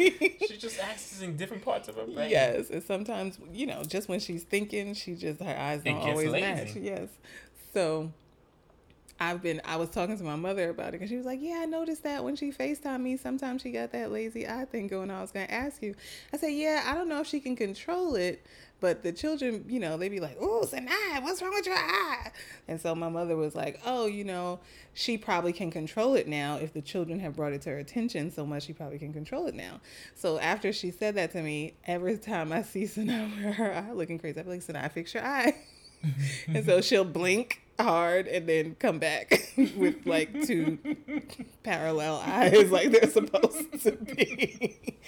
She's 0.48 0.58
just 0.58 0.78
accessing 0.80 1.36
different 1.36 1.64
parts 1.64 1.86
of 1.88 1.94
her 1.94 2.06
brain. 2.06 2.28
yes, 2.30 2.70
and 2.70 2.82
sometimes 2.82 3.38
you 3.52 3.66
know, 3.66 3.82
just 3.84 4.08
when 4.08 4.18
she's 4.18 4.42
thinking, 4.42 4.94
she 4.94 5.14
just 5.14 5.40
her 5.40 5.56
eyes 5.56 5.82
don't 5.84 5.96
always 5.98 6.28
lazy. 6.30 6.40
match. 6.46 6.76
Yes, 6.76 7.08
so. 7.74 8.12
I've 9.20 9.42
been. 9.42 9.60
I 9.64 9.76
was 9.76 9.90
talking 9.90 10.18
to 10.18 10.24
my 10.24 10.34
mother 10.34 10.70
about 10.70 10.88
it 10.88 10.92
because 10.92 11.08
she 11.08 11.16
was 11.16 11.24
like, 11.24 11.38
"Yeah, 11.40 11.60
I 11.62 11.66
noticed 11.66 12.02
that 12.02 12.24
when 12.24 12.34
she 12.34 12.50
Facetime 12.50 13.00
me, 13.00 13.16
sometimes 13.16 13.62
she 13.62 13.70
got 13.70 13.92
that 13.92 14.10
lazy 14.10 14.46
eye 14.46 14.64
thing 14.64 14.88
going." 14.88 15.10
I 15.10 15.20
was 15.20 15.30
gonna 15.30 15.46
ask 15.48 15.82
you. 15.82 15.94
I 16.32 16.36
said, 16.36 16.48
"Yeah, 16.48 16.82
I 16.86 16.94
don't 16.94 17.08
know 17.08 17.20
if 17.20 17.28
she 17.28 17.38
can 17.38 17.54
control 17.54 18.16
it, 18.16 18.44
but 18.80 19.04
the 19.04 19.12
children, 19.12 19.64
you 19.68 19.78
know, 19.78 19.96
they'd 19.96 20.08
be 20.08 20.18
like, 20.18 20.36
"Oh, 20.40 20.64
Sanai, 20.66 21.20
what's 21.20 21.40
wrong 21.40 21.54
with 21.54 21.64
your 21.64 21.76
eye?" 21.76 22.32
And 22.66 22.80
so 22.80 22.94
my 22.96 23.08
mother 23.08 23.36
was 23.36 23.54
like, 23.54 23.80
"Oh, 23.86 24.06
you 24.06 24.24
know, 24.24 24.58
she 24.94 25.16
probably 25.16 25.52
can 25.52 25.70
control 25.70 26.14
it 26.16 26.26
now 26.26 26.56
if 26.56 26.72
the 26.72 26.82
children 26.82 27.20
have 27.20 27.36
brought 27.36 27.52
it 27.52 27.62
to 27.62 27.70
her 27.70 27.78
attention 27.78 28.32
so 28.32 28.44
much. 28.44 28.64
She 28.64 28.72
probably 28.72 28.98
can 28.98 29.12
control 29.12 29.46
it 29.46 29.54
now." 29.54 29.80
So 30.16 30.40
after 30.40 30.72
she 30.72 30.90
said 30.90 31.14
that 31.14 31.30
to 31.32 31.42
me, 31.42 31.74
every 31.86 32.18
time 32.18 32.52
I 32.52 32.62
see 32.62 32.84
Sanai 32.86 33.44
with 33.44 33.54
her 33.54 33.72
eye 33.72 33.92
looking 33.92 34.18
crazy, 34.18 34.40
I'm 34.40 34.48
like, 34.48 34.62
"Sanai, 34.62 34.88
fix 34.88 35.14
your 35.14 35.24
eye." 35.24 35.54
and 36.48 36.64
so 36.66 36.80
she'll 36.80 37.04
blink 37.04 37.63
hard 37.78 38.26
and 38.26 38.48
then 38.48 38.76
come 38.76 38.98
back 38.98 39.52
with 39.76 40.06
like 40.06 40.46
two 40.46 40.78
parallel 41.62 42.16
eyes 42.26 42.70
like 42.70 42.90
they're 42.90 43.10
supposed 43.10 43.82
to 43.82 43.92
be. 43.92 44.98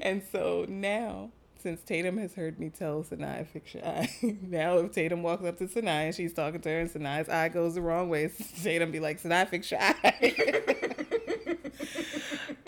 and 0.00 0.22
so 0.30 0.64
now, 0.68 1.30
since 1.62 1.82
Tatum 1.82 2.18
has 2.18 2.34
heard 2.34 2.60
me 2.60 2.70
tell 2.70 3.02
Sanai, 3.02 3.44
fix 3.44 3.74
your 3.74 3.84
eye, 3.86 4.08
now 4.42 4.78
if 4.78 4.92
Tatum 4.92 5.22
walks 5.22 5.44
up 5.44 5.58
to 5.58 5.68
Sanai 5.68 6.06
and 6.06 6.14
she's 6.14 6.32
talking 6.32 6.60
to 6.60 6.68
her 6.68 6.80
and 6.80 6.90
Sanai's 6.90 7.28
eye 7.28 7.48
goes 7.48 7.74
the 7.74 7.82
wrong 7.82 8.08
way, 8.08 8.30
Tatum 8.62 8.90
be 8.90 9.00
like, 9.00 9.18
Sanai, 9.18 9.46
fix 9.46 9.70
your 9.70 9.80
eye. 9.80 10.82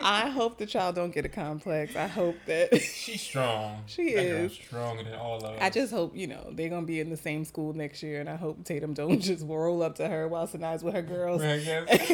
I 0.00 0.28
hope 0.28 0.58
the 0.58 0.66
child 0.66 0.94
don't 0.94 1.12
get 1.12 1.24
a 1.24 1.28
complex. 1.28 1.96
I 1.96 2.06
hope 2.06 2.36
that 2.46 2.80
She's 2.80 3.20
strong. 3.20 3.82
She 3.86 4.14
That 4.14 4.24
is. 4.24 4.52
stronger 4.52 5.02
than 5.02 5.14
all 5.14 5.38
of 5.38 5.44
us. 5.44 5.58
I 5.60 5.70
just 5.70 5.92
hope, 5.92 6.16
you 6.16 6.26
know, 6.26 6.46
they're 6.52 6.68
gonna 6.68 6.86
be 6.86 7.00
in 7.00 7.10
the 7.10 7.16
same 7.16 7.44
school 7.44 7.72
next 7.72 8.02
year 8.02 8.20
and 8.20 8.28
I 8.28 8.36
hope 8.36 8.64
Tatum 8.64 8.94
don't 8.94 9.18
just 9.20 9.44
roll 9.46 9.82
up 9.82 9.96
to 9.96 10.08
her 10.08 10.28
while 10.28 10.46
Sanai's 10.46 10.82
with 10.84 10.94
her 10.94 11.02
girls. 11.02 11.42
I 11.42 11.58
guess. 11.58 12.10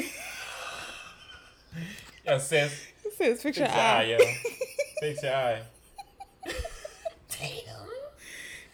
Yo, 2.26 2.38
sis. 2.38 2.72
Says 3.16 3.42
fix 3.42 3.42
Fix 3.42 3.58
your 3.58 3.66
your 3.68 3.76
eye, 3.76 4.00
eye. 4.00 4.02
yo. 4.04 4.18
Fix 5.00 5.22
your 5.22 5.34
eye. 5.34 5.62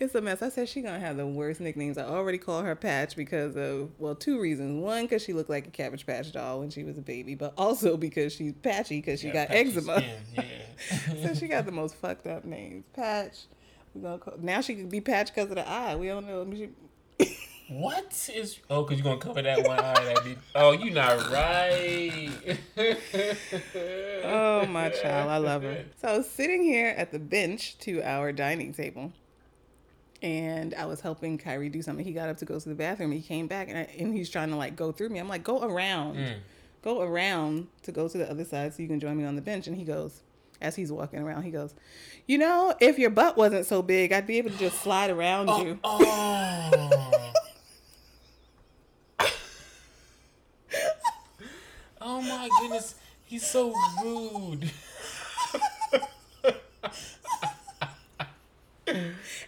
It's 0.00 0.14
a 0.14 0.20
mess. 0.22 0.40
I 0.40 0.48
said 0.48 0.66
she 0.68 0.80
gonna 0.80 0.98
have 0.98 1.18
the 1.18 1.26
worst 1.26 1.60
nicknames. 1.60 1.98
I 1.98 2.04
already 2.04 2.38
call 2.38 2.62
her 2.62 2.74
Patch 2.74 3.14
because 3.16 3.54
of 3.54 3.90
well, 3.98 4.14
two 4.14 4.40
reasons. 4.40 4.82
One, 4.82 5.02
because 5.04 5.22
she 5.22 5.34
looked 5.34 5.50
like 5.50 5.66
a 5.66 5.70
Cabbage 5.70 6.06
Patch 6.06 6.32
doll 6.32 6.60
when 6.60 6.70
she 6.70 6.84
was 6.84 6.96
a 6.96 7.02
baby, 7.02 7.34
but 7.34 7.52
also 7.58 7.96
because 7.98 8.32
she's 8.32 8.54
patchy 8.62 8.96
because 8.98 9.20
she 9.20 9.26
Yeah, 9.28 9.46
got 9.46 9.50
eczema. 9.50 9.98
skin, 10.00 10.20
Yeah. 10.36 11.22
so 11.26 11.34
she 11.34 11.48
got 11.48 11.66
the 11.66 11.72
most 11.72 11.96
fucked 11.96 12.26
up 12.26 12.44
names. 12.46 12.84
Patch. 12.94 13.40
We 13.94 14.00
gonna 14.00 14.18
call, 14.18 14.34
now 14.40 14.62
she 14.62 14.74
could 14.74 14.88
be 14.88 15.00
Patch 15.02 15.34
because 15.34 15.50
of 15.50 15.56
the 15.56 15.68
eye. 15.68 15.96
We 15.96 16.06
don't 16.08 16.26
know. 16.26 16.50
She, 16.50 16.70
What 17.68 18.28
is? 18.34 18.58
Oh, 18.68 18.82
cause 18.84 18.96
you're 18.98 19.04
gonna 19.04 19.18
cover 19.18 19.42
that 19.42 19.64
one 19.64 19.78
eye 19.78 19.94
that 20.14 20.24
be. 20.24 20.36
Oh, 20.56 20.72
you 20.72 20.90
not 20.90 21.30
right. 21.30 22.30
oh 24.24 24.66
my 24.66 24.88
child, 24.88 25.30
I 25.30 25.36
love 25.36 25.62
her. 25.62 25.84
So 26.00 26.22
sitting 26.22 26.62
here 26.64 26.88
at 26.96 27.12
the 27.12 27.18
bench 27.20 27.78
to 27.80 28.02
our 28.02 28.32
dining 28.32 28.72
table, 28.72 29.12
and 30.22 30.74
I 30.74 30.86
was 30.86 31.00
helping 31.00 31.38
Kyrie 31.38 31.68
do 31.68 31.82
something. 31.82 32.04
He 32.04 32.12
got 32.12 32.28
up 32.28 32.36
to 32.38 32.44
go 32.44 32.58
to 32.58 32.68
the 32.68 32.74
bathroom. 32.74 33.12
He 33.12 33.22
came 33.22 33.46
back, 33.46 33.68
and, 33.68 33.78
I, 33.78 33.88
and 33.98 34.14
he's 34.14 34.28
trying 34.28 34.50
to 34.50 34.56
like 34.56 34.76
go 34.76 34.92
through 34.92 35.08
me. 35.08 35.18
I'm 35.18 35.28
like, 35.28 35.44
go 35.44 35.62
around, 35.62 36.16
mm. 36.16 36.34
go 36.82 37.00
around 37.02 37.68
to 37.82 37.92
go 37.92 38.08
to 38.08 38.18
the 38.18 38.30
other 38.30 38.44
side 38.44 38.74
so 38.74 38.82
you 38.82 38.88
can 38.88 39.00
join 39.00 39.16
me 39.16 39.24
on 39.24 39.36
the 39.36 39.42
bench. 39.42 39.66
And 39.66 39.76
he 39.76 39.84
goes, 39.84 40.20
as 40.60 40.76
he's 40.76 40.92
walking 40.92 41.20
around, 41.20 41.44
he 41.44 41.50
goes, 41.50 41.74
you 42.26 42.36
know, 42.38 42.74
if 42.80 42.98
your 42.98 43.10
butt 43.10 43.36
wasn't 43.36 43.66
so 43.66 43.82
big, 43.82 44.12
I'd 44.12 44.26
be 44.26 44.38
able 44.38 44.50
to 44.50 44.58
just 44.58 44.82
slide 44.82 45.10
around 45.10 45.48
oh, 45.50 45.64
you. 45.64 45.78
Oh. 45.82 47.32
oh 52.00 52.20
my 52.20 52.48
goodness, 52.60 52.94
he's 53.24 53.46
so 53.46 53.74
rude. 54.02 54.70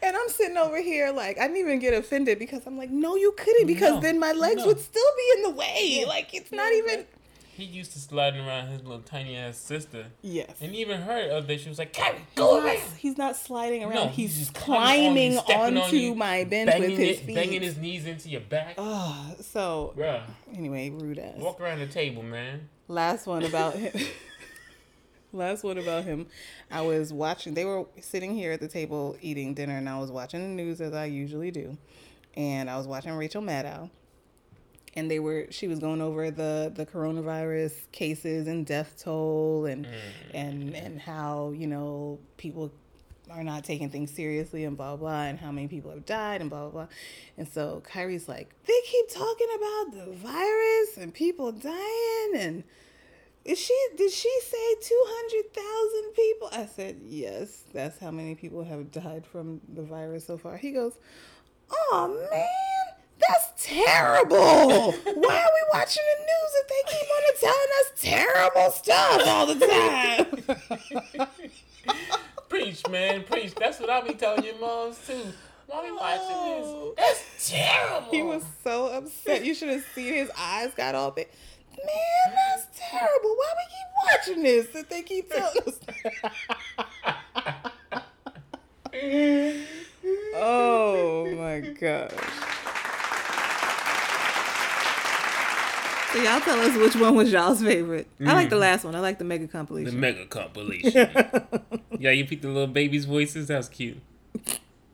And 0.02 0.16
I'm 0.16 0.28
sitting 0.52 0.68
over 0.68 0.80
here 0.80 1.10
like 1.12 1.38
I 1.38 1.42
didn't 1.46 1.58
even 1.58 1.78
get 1.78 1.94
offended 1.94 2.38
because 2.38 2.62
I'm 2.66 2.76
like, 2.78 2.90
no, 2.90 3.16
you 3.16 3.32
couldn't 3.36 3.66
because 3.66 3.94
No, 3.94 4.00
then 4.00 4.18
my 4.18 4.32
legs 4.32 4.58
no. 4.62 4.66
would 4.68 4.80
still 4.80 5.02
be 5.16 5.32
in 5.38 5.42
the 5.44 5.50
way. 5.50 6.04
Like 6.06 6.34
it's 6.34 6.52
not 6.52 6.72
even. 6.72 7.06
He 7.54 7.64
used 7.64 7.92
to 7.92 7.98
sliding 7.98 8.40
around 8.46 8.68
his 8.68 8.82
little 8.82 9.00
tiny 9.02 9.36
ass 9.36 9.58
sister, 9.58 10.06
Yes. 10.22 10.50
and 10.62 10.74
even 10.74 11.02
her 11.02 11.28
the 11.28 11.36
other 11.36 11.46
day 11.46 11.58
she 11.58 11.68
was 11.68 11.78
like, 11.78 11.92
"Carrie, 11.92 12.16
He's 12.16 12.24
go 12.34 12.56
not, 12.58 12.64
around." 12.66 12.80
he's 12.96 13.18
not 13.18 13.36
sliding 13.36 13.84
around. 13.84 13.94
No, 13.94 14.08
he's, 14.08 14.38
just 14.38 14.54
climbing 14.54 15.34
stepping 15.34 15.76
on 15.76 15.76
onto 15.76 15.96
you, 15.96 16.14
my 16.14 16.44
bench 16.44 16.72
with 16.78 16.98
his 16.98 17.18
it- 17.18 17.26
feet. 17.26 17.34
banging 17.36 17.60
his 17.60 17.76
knees 17.76 18.06
into 18.06 18.30
your 18.30 18.40
back. 18.40 18.76
Ugh, 18.78 19.36
so 19.42 19.92
Bruh, 19.96 20.22
anyway, 20.56 20.88
rude 20.90 21.18
ass. 21.18 21.36
walk 21.36 21.60
around 21.60 21.80
the 21.80 21.86
table, 21.86 22.22
man. 22.22 22.68
Last 22.88 23.26
one 23.26 23.44
about 23.44 23.74
him. 23.74 23.92
Last 25.33 25.64
one 25.64 25.79
about 25.79 26.05
him. 26.05 26.27
I 26.71 26.83
was 26.83 27.12
watching. 27.12 27.55
They 27.55 27.64
were 27.64 27.87
sitting 28.01 28.35
here 28.35 28.53
at 28.53 28.61
the 28.61 28.68
table 28.68 29.16
eating 29.23 29.55
dinner, 29.55 29.79
and 29.79 29.88
I 29.88 29.99
was 29.99 30.11
watching 30.11 30.40
the 30.40 30.62
news 30.62 30.81
as 30.81 30.92
I 30.92 31.07
usually 31.07 31.51
do. 31.51 31.79
And 32.35 32.68
I 32.68 32.77
was 32.77 32.87
watching 32.87 33.12
Rachel 33.12 33.42
Maddow, 33.42 33.90
and 34.95 35.11
they 35.11 35.18
were. 35.18 35.47
She 35.51 35.68
was 35.68 35.79
going 35.79 36.03
over 36.03 36.31
the 36.31 36.71
the 36.75 36.85
coronavirus 36.85 37.90
cases 37.92 38.47
and 38.47 38.66
death 38.66 39.03
toll, 39.03 39.64
and 39.64 39.87
mm. 39.87 39.90
and 40.35 40.75
and 40.75 41.01
how 41.01 41.53
you 41.57 41.66
know 41.66 42.18
people 42.37 42.71
are 43.31 43.45
not 43.45 43.64
taking 43.64 43.88
things 43.88 44.11
seriously 44.11 44.64
and 44.64 44.77
blah 44.77 44.97
blah 44.97 45.23
and 45.23 45.38
how 45.38 45.51
many 45.51 45.66
people 45.66 45.90
have 45.90 46.05
died 46.05 46.40
and 46.40 46.51
blah 46.51 46.62
blah 46.62 46.71
blah. 46.71 46.87
And 47.38 47.49
so 47.49 47.83
Kyrie's 47.85 48.29
like, 48.29 48.55
they 48.66 48.81
keep 48.85 49.09
talking 49.09 49.49
about 49.57 49.92
the 49.92 50.12
virus 50.12 50.99
and 50.99 51.14
people 51.14 51.53
dying 51.53 52.33
and 52.35 52.64
is 53.44 53.59
she 53.59 53.76
did 53.96 54.11
she 54.12 54.31
say 54.42 54.74
200,000 54.81 56.12
people? 56.14 56.48
I 56.52 56.66
said, 56.66 57.00
"Yes, 57.05 57.64
that's 57.72 57.98
how 57.98 58.11
many 58.11 58.35
people 58.35 58.62
have 58.64 58.90
died 58.92 59.24
from 59.26 59.61
the 59.72 59.83
virus 59.83 60.26
so 60.26 60.37
far." 60.38 60.57
He 60.57 60.70
goes, 60.72 60.94
"Oh 61.70 62.09
man, 62.31 62.96
that's 63.18 63.52
terrible. 63.66 64.92
Why 64.92 65.38
are 65.40 65.50
we 65.55 65.62
watching 65.78 66.02
the 66.11 66.18
news 66.31 66.52
if 66.61 66.66
they 66.68 66.83
keep 66.92 67.09
on 67.16 67.22
telling 67.40 67.72
us 67.81 67.92
terrible 68.00 68.70
stuff 68.70 69.26
all 69.26 69.46
the 69.46 71.26
time?" 71.26 71.28
Preach, 72.48 72.87
man, 72.90 73.24
preach. 73.24 73.55
That's 73.55 73.81
what 73.81 73.88
I 73.88 74.02
be 74.02 74.12
telling 74.14 74.44
your 74.44 74.59
moms 74.59 74.98
too. 75.07 75.33
Why 75.66 75.83
we 75.85 75.92
watching 75.92 76.26
Oh. 76.31 76.92
this? 76.96 77.07
That's 77.07 77.48
terrible. 77.50 78.11
He 78.11 78.22
was 78.22 78.44
so 78.62 78.88
upset. 78.88 79.42
You 79.44 79.55
should 79.55 79.70
have 79.70 79.85
seen 79.94 80.12
his 80.12 80.31
eyes 80.38 80.74
got 80.74 80.94
all 80.94 81.11
big. 81.12 81.28
Man, 81.78 82.35
that's 82.35 82.66
terrible. 82.76 83.37
Why 83.37 83.52
we 83.58 83.64
keep 83.70 83.88
watching 84.12 84.42
this 84.42 84.74
if 84.74 84.88
they 84.88 85.02
keep 85.02 85.30
telling 85.30 85.62
us? 85.66 85.78
oh 90.35 91.35
my 91.37 91.61
gosh. 91.61 92.11
So 96.12 96.22
y'all 96.22 96.40
tell 96.40 96.61
us 96.61 96.76
which 96.76 96.94
one 96.94 97.14
was 97.14 97.32
y'all's 97.32 97.62
favorite. 97.62 98.06
I 98.20 98.35
like 98.35 98.50
the 98.50 98.56
mm. 98.56 98.61
last 98.61 98.85
one. 98.85 98.94
I 98.94 99.00
like 99.00 99.18
the 99.18 99.24
mega 99.24 99.48
compilation. 99.48 99.94
the 99.94 99.98
mega 99.98 100.26
compilation. 100.26 100.92
yeah, 101.98 102.11
you 102.11 102.26
picked 102.26 102.42
the 102.42 102.48
little 102.48 102.66
baby's 102.66 103.06
voices. 103.06 103.48
That 103.48 103.56
was 103.56 103.70
cute. 103.70 104.02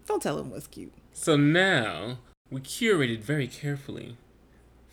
Don't 0.07 0.23
tell 0.23 0.37
them 0.37 0.51
what's 0.51 0.69
cute. 0.69 0.93
So 1.13 1.37
now 1.37 2.19
we 2.51 2.61
curated 2.61 3.19
very 3.19 3.49
carefully 3.49 4.17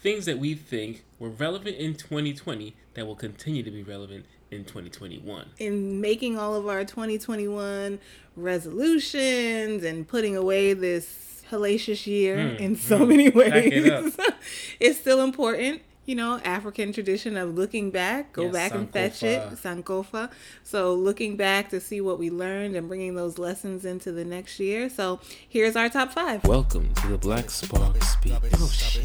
things 0.05 0.25
that 0.25 0.37
we 0.37 0.53
think 0.53 1.03
were 1.17 1.29
relevant 1.29 1.75
in 1.77 1.95
2020 1.95 2.75
that 2.93 3.07
will 3.07 3.15
continue 3.15 3.63
to 3.63 3.71
be 3.71 3.81
relevant 3.81 4.23
in 4.51 4.63
2021. 4.63 5.47
in 5.57 5.99
making 5.99 6.37
all 6.37 6.53
of 6.53 6.67
our 6.67 6.85
2021 6.85 7.97
resolutions 8.35 9.83
and 9.83 10.07
putting 10.07 10.37
away 10.37 10.73
this 10.73 11.41
hellacious 11.49 12.05
year 12.05 12.49
hmm. 12.49 12.55
in 12.57 12.75
so 12.75 12.99
hmm. 12.99 13.07
many 13.09 13.29
ways. 13.29 13.51
It 13.55 14.13
it's 14.79 14.99
still 14.99 15.23
important. 15.23 15.81
You 16.07 16.13
know, 16.13 16.39
African 16.45 16.93
tradition 16.93 17.35
of 17.35 17.55
looking 17.55 17.89
back, 17.89 18.31
go 18.31 18.43
Yes, 18.43 18.53
back 18.53 18.75
and 18.75 18.87
fetch 18.91 19.23
it, 19.23 19.41
Sankofa. 19.53 20.03
Sankofa. 20.11 20.31
So, 20.63 20.93
looking 20.93 21.35
back 21.35 21.69
to 21.69 21.79
see 21.79 21.99
what 21.99 22.19
we 22.19 22.29
learned 22.29 22.75
and 22.75 22.87
bringing 22.87 23.15
those 23.15 23.39
lessons 23.39 23.85
into 23.85 24.11
the 24.11 24.23
next 24.23 24.59
year. 24.59 24.87
So, 24.87 25.19
here's 25.49 25.75
our 25.75 25.89
top 25.89 26.11
five. 26.11 26.43
Welcome 26.45 26.93
to 27.01 27.07
the 27.07 27.17
Black 27.17 27.49
Spark 27.49 27.99
Speak. 28.03 28.33
Oh 28.53 28.67
shit. 28.67 29.03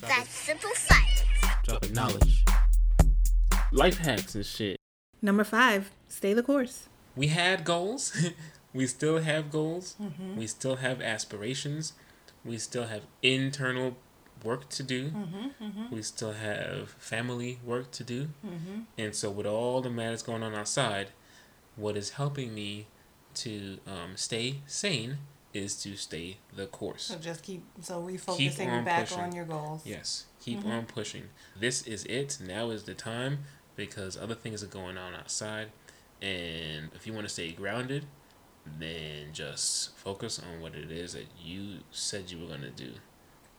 That's 0.00 0.30
simple 0.30 0.70
science. 0.74 1.22
Dropping 1.62 1.92
knowledge. 1.92 2.44
life 3.70 3.98
hacks 3.98 4.34
and 4.34 4.44
shit. 4.44 4.80
Number 5.22 5.44
five, 5.44 5.92
stay 6.08 6.32
the 6.34 6.42
course. 6.42 6.88
We 7.14 7.28
had 7.28 7.64
goals. 7.64 8.12
we 8.74 8.88
still 8.88 9.18
have 9.18 9.52
goals. 9.52 9.94
Mm-hmm. 10.02 10.36
We 10.36 10.48
still 10.48 10.76
have 10.76 11.00
aspirations. 11.00 11.92
We 12.44 12.58
still 12.58 12.86
have 12.86 13.02
internal 13.22 13.96
work 14.42 14.68
to 14.70 14.82
do. 14.82 15.10
Mm-hmm, 15.10 15.64
mm-hmm. 15.64 15.94
We 15.94 16.02
still 16.02 16.32
have 16.32 16.90
family 16.90 17.58
work 17.64 17.90
to 17.92 18.04
do. 18.04 18.28
Mm-hmm. 18.44 18.80
And 18.98 19.14
so, 19.14 19.30
with 19.30 19.46
all 19.46 19.80
the 19.80 19.90
madness 19.90 20.22
going 20.22 20.42
on 20.42 20.54
outside, 20.54 21.10
what 21.76 21.96
is 21.96 22.10
helping 22.10 22.54
me 22.54 22.86
to 23.34 23.78
um, 23.86 24.16
stay 24.16 24.60
sane 24.66 25.18
is 25.52 25.74
to 25.82 25.96
stay 25.96 26.38
the 26.54 26.66
course. 26.66 27.04
So 27.04 27.16
just 27.16 27.42
keep 27.42 27.62
so 27.80 28.04
Keep 28.06 28.20
refocusing 28.20 28.68
on 28.70 28.84
back 28.84 29.08
pushing. 29.08 29.24
on 29.24 29.34
your 29.34 29.44
goals. 29.44 29.82
Yes, 29.84 30.26
keep 30.40 30.64
on 30.64 30.86
pushing. 30.86 31.24
This 31.58 31.82
is 31.86 32.04
it. 32.04 32.38
Now 32.44 32.70
is 32.70 32.84
the 32.84 32.94
time 32.94 33.40
because 33.74 34.16
other 34.16 34.34
things 34.34 34.62
are 34.62 34.68
going 34.68 34.98
on 34.98 35.14
outside. 35.14 35.68
And 36.22 36.90
if 36.94 37.06
you 37.06 37.12
want 37.12 37.26
to 37.26 37.32
stay 37.32 37.52
grounded, 37.52 38.06
then 38.78 39.32
just 39.32 39.96
focus 39.96 40.40
on 40.40 40.60
what 40.60 40.74
it 40.74 40.90
is 40.90 41.12
that 41.12 41.26
you 41.42 41.78
said 41.90 42.30
you 42.30 42.38
were 42.38 42.46
going 42.46 42.62
to 42.62 42.70
do. 42.70 42.92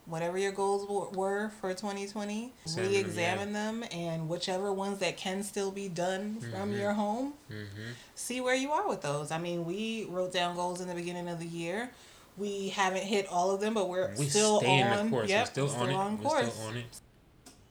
Whatever 0.08 0.38
your 0.38 0.52
goals 0.52 0.82
w- 0.86 1.10
were 1.14 1.50
for 1.60 1.74
2020, 1.74 2.52
Examine 2.64 2.90
re-examine 2.90 3.52
them, 3.52 3.84
and 3.92 4.28
whichever 4.28 4.72
ones 4.72 4.98
that 5.00 5.16
can 5.18 5.42
still 5.42 5.70
be 5.70 5.88
done 5.88 6.40
from 6.52 6.72
your 6.72 6.94
home, 6.94 7.34
Mm-hmm. 7.50 7.90
see 8.14 8.40
where 8.40 8.54
you 8.54 8.70
are 8.72 8.88
with 8.88 9.02
those. 9.02 9.30
I 9.30 9.38
mean, 9.38 9.64
we 9.66 10.06
wrote 10.08 10.32
down 10.32 10.56
goals 10.56 10.80
in 10.80 10.88
the 10.88 10.94
beginning 10.94 11.28
of 11.28 11.38
the 11.38 11.46
year. 11.46 11.90
We 12.38 12.68
haven't 12.70 13.02
hit 13.02 13.26
all 13.26 13.50
of 13.50 13.60
them, 13.60 13.74
but 13.74 13.88
we're 13.88 14.14
We 14.16 14.26
still 14.26 14.60
stay 14.60 14.80
on. 14.82 14.98
in 14.98 15.04
the 15.06 15.10
course. 15.10 15.28
Yep, 15.28 15.40
we're 15.40 15.46
still, 15.46 15.66
we're 15.66 15.82
on 15.82 15.90
it. 15.90 15.94
on 15.94 16.18
we're 16.18 16.24
course. 16.30 16.54
still 16.54 16.66
on 16.68 16.76
it. 16.78 17.00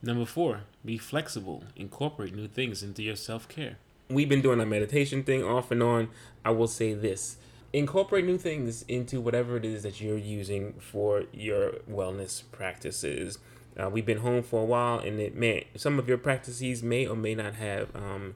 Number 0.04 0.26
four, 0.26 0.62
be 0.86 0.97
flexible. 1.00 1.63
Incorporate 1.76 2.36
new 2.36 2.47
things 2.47 2.84
into 2.84 3.02
your 3.02 3.15
self 3.15 3.47
care. 3.47 3.78
We've 4.10 4.30
been 4.30 4.41
doing 4.41 4.60
a 4.62 4.65
meditation 4.65 5.23
thing 5.23 5.43
off 5.43 5.71
and 5.71 5.82
on. 5.82 6.10
I 6.45 6.52
will 6.52 6.67
say 6.67 6.93
this 6.93 7.38
incorporate 7.73 8.25
new 8.25 8.38
things 8.38 8.84
into 8.84 9.19
whatever 9.21 9.58
it 9.58 9.65
is 9.65 9.84
that 9.84 10.01
you're 10.01 10.17
using 10.17 10.73
for 10.80 11.23
your 11.32 11.73
wellness 11.89 12.43
practices. 12.51 13.39
Uh, 13.77 13.89
we've 13.89 14.06
been 14.06 14.19
home 14.19 14.41
for 14.41 14.62
a 14.62 14.65
while, 14.65 14.99
and 14.99 15.19
it 15.19 15.36
may 15.36 15.67
some 15.75 15.99
of 15.99 16.08
your 16.08 16.17
practices 16.17 16.82
may 16.82 17.06
or 17.06 17.15
may 17.15 17.36
not 17.36 17.56
have 17.56 17.95
um, 17.95 18.36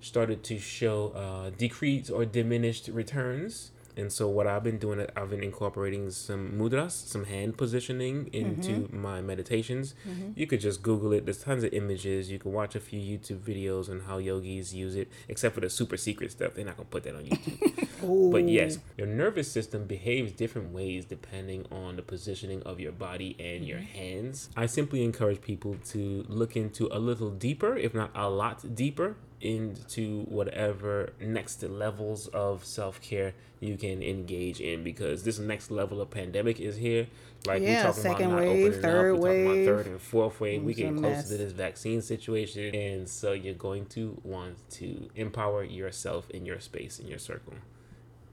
started 0.00 0.42
to 0.44 0.58
show 0.58 1.08
uh, 1.10 1.50
decreased 1.56 2.10
or 2.10 2.24
diminished 2.24 2.88
returns. 2.88 3.70
And 3.96 4.12
so 4.12 4.28
what 4.28 4.46
I've 4.46 4.64
been 4.64 4.78
doing, 4.78 5.06
I've 5.16 5.30
been 5.30 5.42
incorporating 5.42 6.10
some 6.10 6.52
mudras, 6.52 6.92
some 6.92 7.24
hand 7.24 7.56
positioning 7.56 8.28
into 8.32 8.72
mm-hmm. 8.72 9.00
my 9.00 9.20
meditations. 9.20 9.94
Mm-hmm. 10.08 10.32
You 10.36 10.46
could 10.46 10.60
just 10.60 10.82
Google 10.82 11.12
it. 11.12 11.24
There's 11.24 11.42
tons 11.42 11.64
of 11.64 11.72
images. 11.72 12.30
You 12.30 12.38
can 12.38 12.52
watch 12.52 12.74
a 12.74 12.80
few 12.80 13.00
YouTube 13.00 13.38
videos 13.38 13.90
on 13.90 14.00
how 14.00 14.18
yogis 14.18 14.74
use 14.74 14.96
it, 14.96 15.10
except 15.28 15.54
for 15.54 15.60
the 15.60 15.70
super 15.70 15.96
secret 15.96 16.32
stuff. 16.32 16.54
They're 16.54 16.64
not 16.64 16.76
gonna 16.76 16.88
put 16.88 17.04
that 17.04 17.14
on 17.14 17.24
YouTube. 17.24 17.88
But 18.04 18.48
yes, 18.48 18.78
your 18.98 19.06
nervous 19.06 19.50
system 19.50 19.86
behaves 19.86 20.32
different 20.32 20.72
ways 20.72 21.06
depending 21.06 21.64
on 21.70 21.96
the 21.96 22.02
positioning 22.02 22.62
of 22.64 22.78
your 22.78 22.92
body 22.92 23.34
and 23.38 23.64
your 23.64 23.78
mm-hmm. 23.78 23.98
hands. 23.98 24.50
I 24.56 24.66
simply 24.66 25.04
encourage 25.04 25.40
people 25.40 25.76
to 25.86 26.24
look 26.28 26.54
into 26.54 26.88
a 26.92 26.98
little 26.98 27.30
deeper, 27.30 27.76
if 27.76 27.94
not 27.94 28.10
a 28.14 28.28
lot 28.28 28.74
deeper, 28.74 29.16
into 29.40 30.22
whatever 30.22 31.12
next 31.20 31.62
levels 31.62 32.28
of 32.28 32.64
self 32.64 33.00
care 33.00 33.34
you 33.60 33.76
can 33.76 34.02
engage 34.02 34.60
in 34.60 34.82
because 34.84 35.24
this 35.24 35.38
next 35.38 35.70
level 35.70 36.00
of 36.00 36.10
pandemic 36.10 36.60
is 36.60 36.76
here. 36.76 37.06
Like 37.46 37.62
Yeah, 37.62 37.76
we're 37.76 37.88
talking 37.88 38.02
second 38.02 38.26
about 38.26 38.36
not 38.36 38.48
wave, 38.48 38.66
opening 38.66 38.82
third 38.82 39.14
up, 39.14 39.20
we're 39.20 39.28
talking 39.28 39.46
about 39.46 39.64
third 39.76 39.86
and 39.86 40.00
fourth 40.00 40.40
wave. 40.40 40.62
We 40.62 40.72
It's 40.72 40.80
a 40.80 40.90
mess. 40.92 41.00
closer 41.00 41.36
to 41.36 41.44
this 41.44 41.52
vaccine 41.52 42.00
situation, 42.00 42.74
and 42.74 43.08
so 43.08 43.32
you're 43.32 43.54
going 43.54 43.86
to 43.86 44.18
want 44.24 44.56
to 44.72 45.10
empower 45.14 45.62
yourself 45.64 46.30
in 46.30 46.46
your 46.46 46.60
space, 46.60 46.98
in 46.98 47.06
your 47.08 47.18
circle. 47.18 47.54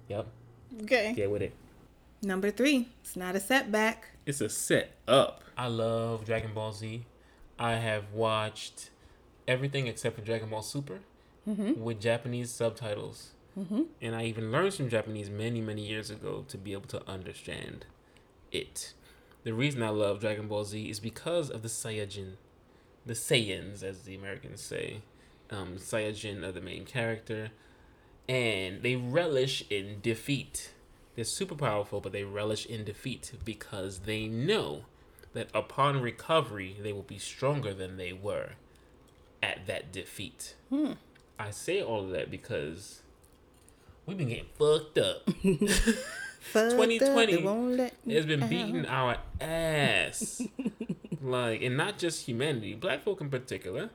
Yep, 0.08 0.28
Okay. 0.84 1.14
get 1.14 1.30
with 1.30 1.42
it. 1.42 1.54
Number 2.24 2.52
three, 2.52 2.88
it's 3.02 3.16
not 3.16 3.36
a 3.36 3.40
setback. 3.40 4.06
It's 4.26 4.40
a 4.42 4.48
set 4.50 4.92
up. 5.08 5.44
I 5.58 5.68
love 5.68 6.24
Dragon 6.26 6.54
Ball 6.54 6.72
Z. 6.72 7.06
I 7.60 7.74
have 7.74 8.14
watched 8.14 8.91
everything 9.52 9.88
except 9.88 10.16
for 10.16 10.22
Dragon 10.22 10.50
Ball 10.50 10.62
Super 10.62 11.00
with 11.84 12.00
Japanese 12.00 12.52
subtitles. 12.52 13.32
Mm-hmm. 13.60 13.82
And 14.02 14.16
I 14.16 14.24
even 14.26 14.52
learned 14.52 14.74
some 14.74 14.90
Japanese 14.90 15.30
many, 15.30 15.60
many 15.60 15.86
years 15.86 16.10
ago 16.10 16.46
to 16.48 16.58
be 16.58 16.72
able 16.72 16.88
to 16.88 17.08
understand 17.08 17.86
it. 18.52 18.94
The 19.44 19.54
reason 19.54 19.84
I 19.84 19.90
love 19.90 20.22
Dragon 20.22 20.48
Ball 20.48 20.64
Z 20.64 20.90
is 20.90 21.00
because 21.00 21.50
of 21.50 21.62
the 21.62 21.68
Saiyajin, 21.68 22.34
the 23.06 23.14
Saiyans, 23.14 23.84
as 23.84 24.04
the 24.04 24.16
Americans 24.16 24.62
say. 24.62 25.02
Um, 25.50 25.76
Saiyajin 25.78 26.44
are 26.44 26.54
the 26.54 26.62
main 26.62 26.86
character, 26.86 27.52
and 28.30 28.84
they 28.84 28.96
relish 28.96 29.66
in 29.70 30.00
defeat. 30.02 30.72
They're 31.16 31.26
super 31.26 31.56
powerful, 31.56 32.00
but 32.00 32.14
they 32.14 32.24
relish 32.24 32.66
in 32.66 32.86
defeat 32.86 33.34
because 33.44 34.00
they 34.00 34.28
know 34.28 34.86
that 35.34 35.50
upon 35.54 36.02
recovery, 36.02 36.78
they 36.82 36.94
will 36.94 37.02
be 37.02 37.18
stronger 37.18 37.74
than 37.74 37.98
they 37.98 38.14
were 38.14 38.52
at 39.42 39.66
that 39.68 39.92
defeat. 39.92 40.56
I 41.40 41.52
say 41.52 41.82
all 41.82 42.04
of 42.06 42.10
that 42.12 42.30
because 42.30 43.02
we've 44.06 44.18
been 44.18 44.30
getting 44.30 44.46
fucked 44.58 44.98
up. 44.98 45.30
Fucked 46.42 46.72
2020 46.72 47.34
it 47.34 47.44
won't 47.44 47.78
let 47.78 48.06
me 48.06 48.16
It's 48.16 48.26
been 48.26 48.40
down. 48.40 48.50
beating 48.50 48.86
our 48.88 49.18
ass. 49.40 50.42
like, 51.22 51.62
and 51.62 51.78
not 51.78 52.00
just 52.00 52.26
humanity, 52.28 52.74
black 52.74 53.04
folk 53.04 53.22
in 53.22 53.30
particular, 53.30 53.92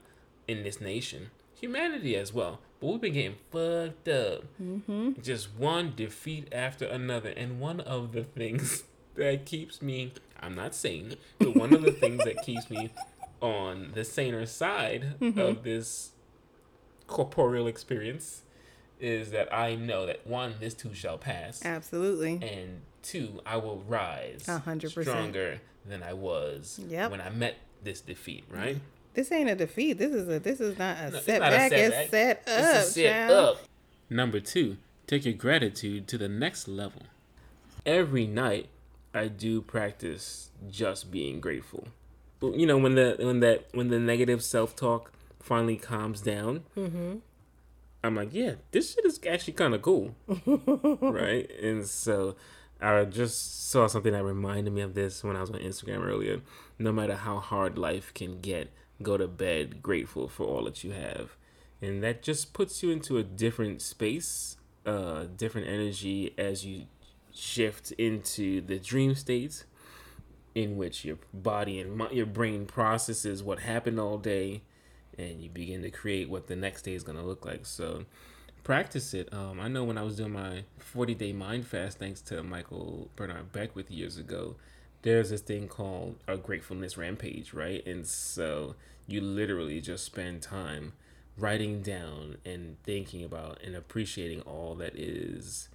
in 0.47 0.63
this 0.63 0.79
nation, 0.79 1.29
humanity 1.59 2.15
as 2.15 2.33
well. 2.33 2.59
But 2.79 2.87
we've 2.87 3.01
been 3.01 3.13
getting 3.13 3.35
fucked 3.51 4.07
up. 4.07 4.43
Mm-hmm. 4.61 5.21
Just 5.21 5.53
one 5.57 5.91
defeat 5.95 6.47
after 6.53 6.85
another. 6.85 7.29
And 7.29 7.59
one 7.59 7.81
of 7.81 8.13
the 8.13 8.23
things 8.23 8.83
that 9.15 9.45
keeps 9.45 9.81
me, 9.81 10.13
I'm 10.39 10.55
not 10.55 10.73
saying, 10.73 11.15
but 11.39 11.53
one 11.55 11.73
of 11.73 11.81
the 11.81 11.91
things 11.91 12.23
that 12.23 12.43
keeps 12.43 12.69
me 12.69 12.91
on 13.41 13.91
the 13.93 14.03
saner 14.03 14.45
side 14.45 15.15
mm-hmm. 15.19 15.39
of 15.39 15.63
this 15.63 16.11
corporeal 17.07 17.67
experience 17.67 18.41
is 18.99 19.31
that 19.31 19.53
I 19.53 19.75
know 19.75 20.05
that 20.07 20.25
one, 20.25 20.55
this 20.59 20.73
too 20.73 20.93
shall 20.93 21.17
pass 21.17 21.63
Absolutely. 21.63 22.39
and 22.41 22.81
two, 23.03 23.39
I 23.45 23.57
will 23.57 23.83
rise 23.87 24.45
A 24.47 24.59
hundred 24.59 24.93
percent. 24.93 25.15
stronger 25.15 25.61
than 25.85 26.03
I 26.03 26.13
was 26.13 26.79
Yep. 26.87 27.11
when 27.11 27.21
I 27.21 27.29
met 27.29 27.55
this 27.83 28.01
defeat. 28.01 28.43
Right? 28.49 28.79
This 29.13 29.31
ain't 29.31 29.49
a 29.49 29.55
defeat. 29.55 29.93
This 29.93 30.13
is 30.13 30.27
a 30.27 30.39
this 30.39 30.59
is 30.59 30.77
not 30.77 30.97
a 30.97 31.11
No, 31.11 31.17
it's 31.17 31.27
not 31.27 31.41
a 31.41 31.51
setback. 31.51 31.71
It's 31.71 32.09
set 32.11 32.37
up. 32.37 32.43
It's 32.47 32.87
a 32.89 32.91
set 32.91 33.27
child. 33.29 33.31
up. 33.57 33.61
Number 34.09 34.39
two, 34.39 34.77
take 35.05 35.25
your 35.25 35.33
gratitude 35.33 36.07
to 36.07 36.17
the 36.17 36.27
next 36.29 36.67
level. 36.67 37.03
Every 37.85 38.27
night, 38.27 38.69
I 39.13 39.27
do 39.27 39.61
practice 39.61 40.49
just 40.69 41.11
being 41.11 41.39
grateful. 41.39 41.87
You 42.41 42.67
know, 42.67 42.77
when 42.77 42.95
the 42.95 43.15
when 43.19 43.39
that 43.39 43.67
when 43.73 43.89
the 43.89 43.99
negative 43.99 44.43
self 44.43 44.75
talk 44.75 45.11
finally 45.41 45.77
calms 45.77 46.21
down, 46.21 46.63
I'm 48.03 48.15
like, 48.15 48.29
yeah, 48.31 48.53
this 48.71 48.93
shit 48.93 49.05
is 49.05 49.19
actually 49.29 49.53
kind 49.53 49.73
of 49.73 49.81
cool, 49.81 50.15
right? 51.01 51.49
And 51.61 51.85
so 51.85 52.35
I 52.79 53.03
just 53.05 53.69
saw 53.69 53.87
something 53.87 54.13
that 54.13 54.23
reminded 54.23 54.71
me 54.73 54.81
of 54.81 54.93
this 54.93 55.23
when 55.23 55.35
I 55.35 55.41
was 55.41 55.49
on 55.49 55.57
Instagram 55.59 56.05
earlier. 56.05 56.41
No 56.77 56.91
matter 56.91 57.15
how 57.15 57.39
hard 57.39 57.77
life 57.77 58.13
can 58.13 58.39
get, 58.39 58.71
go 59.01 59.17
to 59.17 59.27
bed 59.27 59.81
grateful 59.81 60.27
for 60.27 60.45
all 60.45 60.63
that 60.65 60.83
you 60.83 60.91
have, 60.91 61.35
and 61.81 62.03
that 62.03 62.21
just 62.21 62.53
puts 62.53 62.83
you 62.83 62.91
into 62.91 63.17
a 63.17 63.23
different 63.23 63.81
space, 63.81 64.57
uh, 64.85 65.25
different 65.35 65.67
energy 65.67 66.33
as 66.37 66.63
you 66.65 66.83
shift 67.33 67.91
into 67.93 68.61
the 68.61 68.79
dream 68.79 69.15
states 69.15 69.65
in 70.57 70.75
which 70.77 71.05
your 71.05 71.17
body 71.33 71.79
and 71.79 72.01
your 72.11 72.25
brain 72.25 72.65
processes 72.65 73.43
what 73.43 73.59
happened 73.59 73.99
all 73.99 74.17
day 74.17 74.61
and 75.17 75.41
you 75.41 75.49
begin 75.49 75.81
to 75.81 75.91
create 75.91 76.29
what 76.29 76.47
the 76.47 76.55
next 76.55 76.83
day 76.83 76.93
is 76.93 77.03
going 77.03 77.17
to 77.17 77.23
look 77.23 77.45
like. 77.45 77.65
So 77.65 78.05
practice 78.63 79.13
it. 79.13 79.31
Um, 79.31 79.61
i 79.61 79.69
know 79.69 79.85
when 79.85 79.97
i 79.97 80.01
was 80.01 80.17
doing 80.17 80.33
my 80.33 80.63
40 80.79 81.15
day 81.15 81.31
mind 81.31 81.65
fast 81.65 81.99
thanks 81.99 82.19
to 82.23 82.43
michael 82.43 83.09
bernard 83.15 83.53
beckwith 83.53 83.89
years 83.89 84.17
ago 84.17 84.57
there's 85.03 85.29
this 85.29 85.39
thing 85.39 85.69
called 85.69 86.17
a 86.27 86.35
gratefulness 86.35 86.97
rampage 86.97 87.53
right? 87.53 87.85
And 87.85 88.05
so 88.05 88.75
you 89.07 89.21
literally 89.21 89.79
just 89.79 90.03
spend 90.03 90.41
time 90.41 90.93
writing 91.37 91.81
down 91.81 92.37
and 92.45 92.77
thinking 92.83 93.23
about 93.23 93.61
and 93.63 93.75
appreciating 93.75 94.41
all 94.41 94.75
that 94.75 94.95
is 94.95 95.69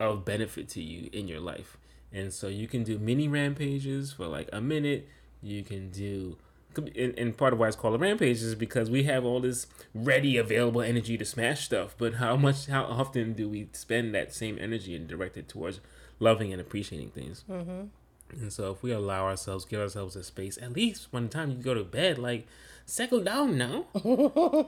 of 0.00 0.24
benefit 0.24 0.68
to 0.70 0.82
you 0.82 1.10
in 1.12 1.28
your 1.28 1.40
life. 1.40 1.76
And 2.12 2.32
so 2.32 2.48
you 2.48 2.66
can 2.66 2.84
do 2.84 2.98
mini 2.98 3.28
rampages 3.28 4.12
for 4.12 4.26
like 4.26 4.48
a 4.52 4.60
minute. 4.60 5.08
You 5.42 5.62
can 5.62 5.90
do, 5.90 6.36
and, 6.76 7.16
and 7.18 7.36
part 7.36 7.52
of 7.52 7.58
why 7.58 7.68
it's 7.68 7.76
called 7.76 7.94
a 7.94 7.98
rampage 7.98 8.42
is 8.42 8.54
because 8.54 8.90
we 8.90 9.04
have 9.04 9.24
all 9.24 9.40
this 9.40 9.66
ready, 9.94 10.36
available 10.36 10.80
energy 10.80 11.18
to 11.18 11.24
smash 11.24 11.64
stuff. 11.64 11.94
But 11.98 12.14
how 12.14 12.36
much, 12.36 12.66
how 12.66 12.84
often 12.84 13.34
do 13.34 13.48
we 13.48 13.68
spend 13.72 14.14
that 14.14 14.34
same 14.34 14.58
energy 14.60 14.96
and 14.96 15.06
direct 15.06 15.36
it 15.36 15.48
towards 15.48 15.80
loving 16.18 16.52
and 16.52 16.60
appreciating 16.60 17.10
things? 17.10 17.44
Mm-hmm. 17.48 17.86
And 18.32 18.52
so 18.52 18.70
if 18.72 18.82
we 18.82 18.92
allow 18.92 19.24
ourselves, 19.24 19.64
give 19.64 19.80
ourselves 19.80 20.16
a 20.16 20.22
space, 20.22 20.58
at 20.60 20.72
least 20.72 21.08
one 21.10 21.28
time 21.28 21.50
you 21.50 21.56
go 21.56 21.74
to 21.74 21.84
bed, 21.84 22.18
like 22.18 22.46
settle 22.86 23.20
down 23.20 23.58
now. 23.58 23.84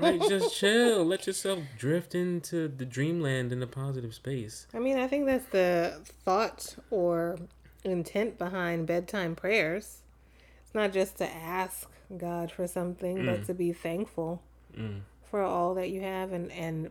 like 0.01 0.21
just 0.29 0.57
chill. 0.57 1.05
Let 1.05 1.27
yourself 1.27 1.61
drift 1.79 2.15
into 2.15 2.69
the 2.69 2.85
dreamland 2.85 3.53
in 3.53 3.63
a 3.63 3.67
positive 3.67 4.15
space. 4.15 4.67
I 4.75 4.79
mean, 4.79 4.99
I 4.99 5.07
think 5.07 5.27
that's 5.27 5.47
the 5.47 6.01
thought 6.25 6.77
or 6.91 7.39
intent 7.85 8.39
behind 8.39 8.87
bedtime 8.87 9.35
prayers. 9.35 10.03
It's 10.63 10.75
not 10.75 10.93
just 10.93 11.17
to 11.19 11.29
ask 11.29 11.89
God 12.17 12.53
for 12.53 12.67
something, 12.67 13.25
but 13.25 13.41
mm. 13.41 13.47
to 13.47 13.55
be 13.55 13.73
thankful 13.73 14.43
mm. 14.77 15.01
for 15.31 15.43
all 15.43 15.75
that 15.75 15.91
you 15.91 16.03
have 16.03 16.33
and, 16.33 16.53
and 16.53 16.91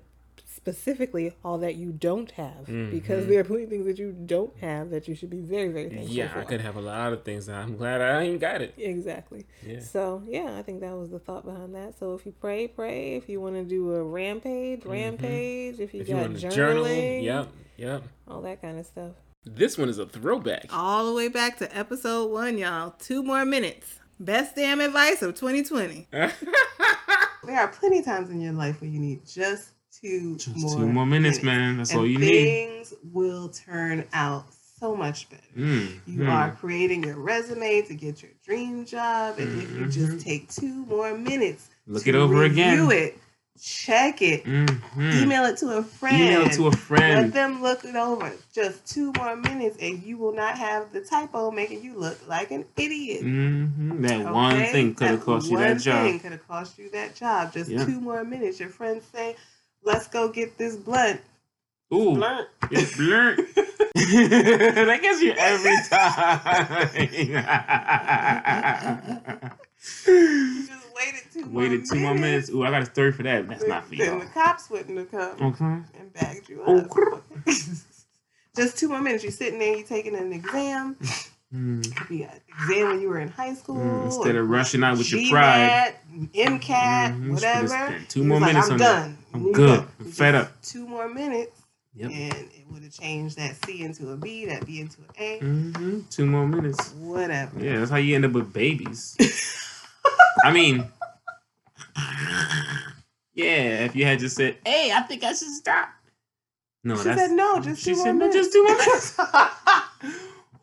specifically 0.56 1.36
all 1.44 1.58
that 1.60 1.76
you 1.76 1.92
don't 1.92 2.32
have. 2.32 2.66
Because 2.66 3.28
there 3.28 3.40
are 3.40 3.44
plenty 3.44 3.64
of 3.66 3.70
things 3.70 3.86
that 3.86 4.00
you 4.00 4.12
don't 4.12 4.58
have 4.60 4.90
that 4.90 5.08
you 5.08 5.16
should 5.16 5.30
be 5.30 5.40
very, 5.42 5.70
very 5.70 5.90
thankful 5.90 6.14
Yeah, 6.16 6.28
for. 6.30 6.40
I 6.40 6.44
could 6.44 6.62
have 6.62 6.76
a 6.76 6.82
lot 6.82 7.14
of 7.14 7.24
things. 7.24 7.48
I'm 7.48 7.78
glad 7.78 8.02
I 8.02 8.24
ain't 8.24 8.40
got 8.40 8.62
it. 8.62 8.74
Exactly. 8.78 9.46
Yeah. 9.66 9.80
So 9.80 10.24
yeah, 10.28 10.56
I 10.58 10.64
think 10.64 10.82
that 10.82 10.96
was 10.98 11.10
the 11.12 11.20
thought 11.20 11.46
behind 11.46 11.76
that. 11.76 11.98
So 12.00 12.14
if 12.16 12.26
you 12.26 12.34
pray, 12.40 12.68
pray. 12.68 13.16
If 13.16 13.30
you 13.30 13.40
want 13.40 13.56
to 13.56 13.64
do 13.64 13.94
a 13.94 14.04
rampage, 14.04 14.86
rampage. 14.86 15.80
If 15.80 15.94
you 15.94 16.00
Mm-hmm. 16.00 16.02
If 16.02 16.08
you 16.10 16.16
got 16.16 16.22
want 16.22 16.40
to 16.40 16.48
journaling, 16.48 16.54
journal, 16.56 17.24
yep, 17.24 17.48
yep. 17.78 18.04
all 18.28 18.42
that 18.42 18.62
kind 18.62 18.80
of 18.80 18.86
stuff. 18.86 19.12
This 19.46 19.78
one 19.78 19.90
is 19.90 19.98
a 20.00 20.06
throwback. 20.06 20.66
All 20.72 21.06
the 21.06 21.14
way 21.14 21.28
back 21.28 21.58
to 21.60 21.78
episode 21.78 22.32
one, 22.32 22.58
y'all. 22.58 22.92
Two 23.00 23.22
more 23.24 23.46
minutes. 23.46 24.00
Best 24.20 24.56
damn 24.56 24.80
advice 24.80 25.22
of 25.22 25.36
2020. 25.36 26.08
there 26.12 26.32
are 27.48 27.68
plenty 27.70 28.00
of 28.00 28.06
times 28.06 28.30
in 28.30 28.42
your 28.42 28.54
life 28.54 28.82
where 28.82 28.90
you 28.90 29.00
need 29.00 29.26
just 29.26 29.72
two 30.02 30.36
Just 30.38 30.56
more 30.58 30.76
two 30.78 30.88
more 30.88 31.06
minutes, 31.06 31.44
man. 31.44 31.78
That's 31.78 31.92
and 31.92 32.00
all 32.00 32.06
you 32.08 32.18
need. 32.20 32.46
things 32.46 32.94
will 33.12 33.50
turn 33.50 34.06
out 34.14 34.46
so 34.80 34.96
much 34.96 35.30
better. 35.30 35.42
Mm, 35.58 36.00
You 36.06 36.20
mm. 36.22 36.30
are 36.30 36.52
creating 36.52 37.04
your 37.04 37.18
resume 37.18 37.82
to 37.84 37.94
get 37.94 38.22
your 38.22 38.32
dream 38.46 38.86
job, 38.86 39.38
and 39.40 39.62
if 39.62 39.78
you 39.78 39.88
just 39.88 40.22
take 40.26 40.50
two 40.50 40.86
more 40.86 41.18
minutes, 41.18 41.70
Look 41.88 42.08
it 42.08 42.16
over 42.16 42.44
again. 42.44 42.88
review 42.88 42.92
it, 42.92 43.18
check 43.62 44.22
it, 44.22 44.46
Mhm. 44.46 45.14
email 45.22 45.44
it 45.46 45.58
to 45.58 45.78
a 45.78 45.84
friend, 45.84 46.22
Email 46.24 46.42
it 46.46 46.54
to 46.54 46.68
a 46.68 46.72
friend, 46.72 47.24
let 47.24 47.34
them 47.34 47.62
look 47.62 47.84
it 47.84 47.96
over. 47.96 48.32
Just 48.54 48.86
two 48.88 49.12
more 49.18 49.36
minutes, 49.36 49.78
and 49.82 50.02
you 50.04 50.18
will 50.18 50.34
not 50.34 50.58
have 50.58 50.94
the 50.94 51.02
typo 51.02 51.52
making 51.52 51.84
you 51.84 51.96
look 51.98 52.18
like 52.28 52.52
an 52.52 52.64
idiot. 52.78 53.22
hmm 53.22 54.02
That 54.02 54.32
one 54.34 54.64
thing 54.68 54.94
could 54.96 55.10
have 55.10 55.26
cost 55.26 55.50
you 55.52 55.58
that 55.58 55.80
job. 55.82 56.22
could 56.22 56.32
have 56.32 56.48
cost 56.48 56.78
you 56.80 56.90
that 56.92 57.16
job. 57.16 57.52
Just 57.54 57.70
Yeah. 57.72 57.86
two 57.86 58.00
more 58.00 58.24
minutes. 58.24 58.60
Your 58.62 58.70
friends 58.70 59.04
say, 59.14 59.36
"Let's 59.84 60.08
go 60.08 60.30
get 60.30 60.58
this 60.58 60.76
blunt." 60.76 61.22
Ooh, 61.94 62.14
Blunt. 62.16 62.48
it's 62.72 62.96
blunt. 62.96 63.38
that 63.56 65.00
gets 65.02 65.22
you 65.22 65.32
every 65.38 65.76
time. 65.90 66.90
You 70.08 70.68
just 70.68 70.88
waited 70.96 71.22
two. 71.34 71.46
Waited 71.50 71.86
two 71.90 72.00
more 72.00 72.14
minutes. 72.14 72.50
Ooh, 72.50 72.64
I 72.64 72.70
got 72.72 72.82
a 72.84 72.86
story 72.86 73.12
for 73.12 73.24
that. 73.24 73.48
That's 73.48 73.62
Then, 73.62 73.70
not 73.70 73.86
for 73.86 73.96
then 73.96 74.08
y'all. 74.08 74.20
the 74.20 74.26
cops 74.28 74.70
wouldn't 74.70 74.98
have 74.98 75.10
come 75.12 75.36
Okay. 75.54 75.82
and 76.00 76.14
bagged 76.14 76.50
you 76.50 76.62
Oh, 76.66 76.80
up. 76.80 77.24
just 78.56 78.78
two 78.78 78.90
more 78.90 79.02
minutes. 79.02 79.24
You're 79.24 79.32
sitting 79.32 79.60
there. 79.60 79.76
You're 79.78 79.88
taking 79.88 80.16
an 80.16 80.32
exam. 80.34 80.98
Mm. 81.54 81.96
Could 81.96 82.08
be 82.10 82.24
an 82.24 82.30
exam 82.48 82.90
when 82.90 83.02
you 83.02 83.10
were 83.10 83.20
in 83.20 83.30
high 83.30 83.56
school. 83.56 83.78
Mm, 83.78 84.06
instead 84.06 84.36
of 84.36 84.48
rushing 84.50 84.84
out 84.84 84.98
with 85.00 85.12
your 85.12 85.28
pride. 85.32 85.96
MCAT, 86.36 87.12
Mhm, 87.14 87.30
whatever. 87.34 87.96
two 88.08 88.24
more 88.24 88.40
like, 88.40 88.50
minutes 88.54 88.68
I'm 88.68 88.74
on 88.74 88.78
done. 88.80 89.18
that. 89.32 89.36
I'm 89.36 89.52
good. 89.52 89.88
I'm 90.00 90.06
fed 90.06 90.36
up. 90.36 90.62
Two 90.62 90.86
more 90.88 91.10
minutes, 91.10 91.60
Yep. 91.96 92.12
and 92.12 92.34
it 92.34 92.66
would 92.70 92.84
have 92.84 92.94
changed 92.94 93.38
that 93.38 93.56
C 93.66 93.82
into 93.82 94.12
a 94.12 94.18
B, 94.18 94.46
that 94.46 94.66
B 94.66 94.80
into 94.82 95.00
an 95.02 95.08
A, 95.18 95.40
hmm 95.40 96.00
Two 96.12 96.28
more 96.28 96.46
minutes. 96.48 96.92
whatever. 97.00 97.60
Yeah, 97.60 97.80
that's 97.80 97.90
how 97.90 97.98
you 97.98 98.14
end 98.16 98.26
up 98.26 98.32
with 98.34 98.54
babies. 98.54 99.16
I 100.44 100.52
mean, 100.52 100.86
yeah, 103.34 103.86
if 103.86 103.96
you 103.96 104.06
had 104.06 104.20
just 104.20 104.36
said, 104.36 104.58
"Hey, 104.66 104.92
I 104.94 105.02
think 105.02 105.24
I 105.24 105.30
should 105.34 105.50
stop." 105.50 105.90
No, 106.84 106.96
She 106.98 107.04
that's 107.06 107.22
said 107.22 107.32
no, 107.32 107.60
just 107.60 107.82
she 107.84 107.92
two 107.92 107.96
said 107.96 108.16
more 108.16 108.28
no, 108.28 108.34
just 108.34 108.52
two 108.54 108.64
more 108.64 108.78
minutes. 108.78 109.18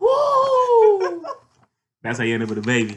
Woo! 0.00 1.24
That's 2.02 2.18
how 2.18 2.24
you 2.24 2.34
end 2.34 2.42
up 2.42 2.48
with 2.48 2.58
a 2.58 2.62
baby. 2.62 2.96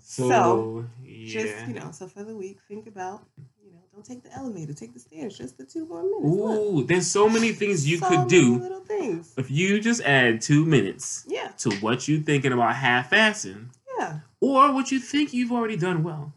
So, 0.00 0.28
So, 0.28 0.84
yeah. 1.02 1.42
Just 1.42 1.68
you 1.68 1.74
know, 1.74 1.90
so 1.92 2.06
for 2.06 2.24
the 2.24 2.36
week, 2.36 2.58
think 2.68 2.86
about 2.86 3.24
you 3.64 3.72
know, 3.72 3.78
don't 3.92 4.04
take 4.04 4.22
the 4.22 4.32
elevator, 4.34 4.72
take 4.74 4.92
the 4.94 5.00
stairs, 5.00 5.36
just 5.38 5.56
the 5.58 5.64
two 5.64 5.86
more 5.86 6.02
minutes. 6.02 6.24
Look, 6.24 6.58
Ooh, 6.74 6.84
there's 6.84 7.10
so 7.10 7.28
many 7.28 7.52
things 7.52 7.88
you 7.88 7.98
so 7.98 8.08
could 8.08 8.18
many 8.18 8.28
do 8.28 8.58
Little 8.58 8.80
things. 8.80 9.32
if 9.36 9.50
you 9.50 9.80
just 9.80 10.02
add 10.02 10.40
two 10.42 10.64
minutes 10.64 11.24
Yeah, 11.26 11.48
to 11.58 11.70
what 11.76 12.06
you 12.08 12.20
thinking 12.20 12.52
about 12.52 12.76
half-assing. 12.76 13.66
yeah. 13.98 14.20
or 14.40 14.72
what 14.72 14.90
you 14.92 14.98
think 15.00 15.32
you've 15.32 15.52
already 15.52 15.76
done 15.76 16.02
well. 16.04 16.32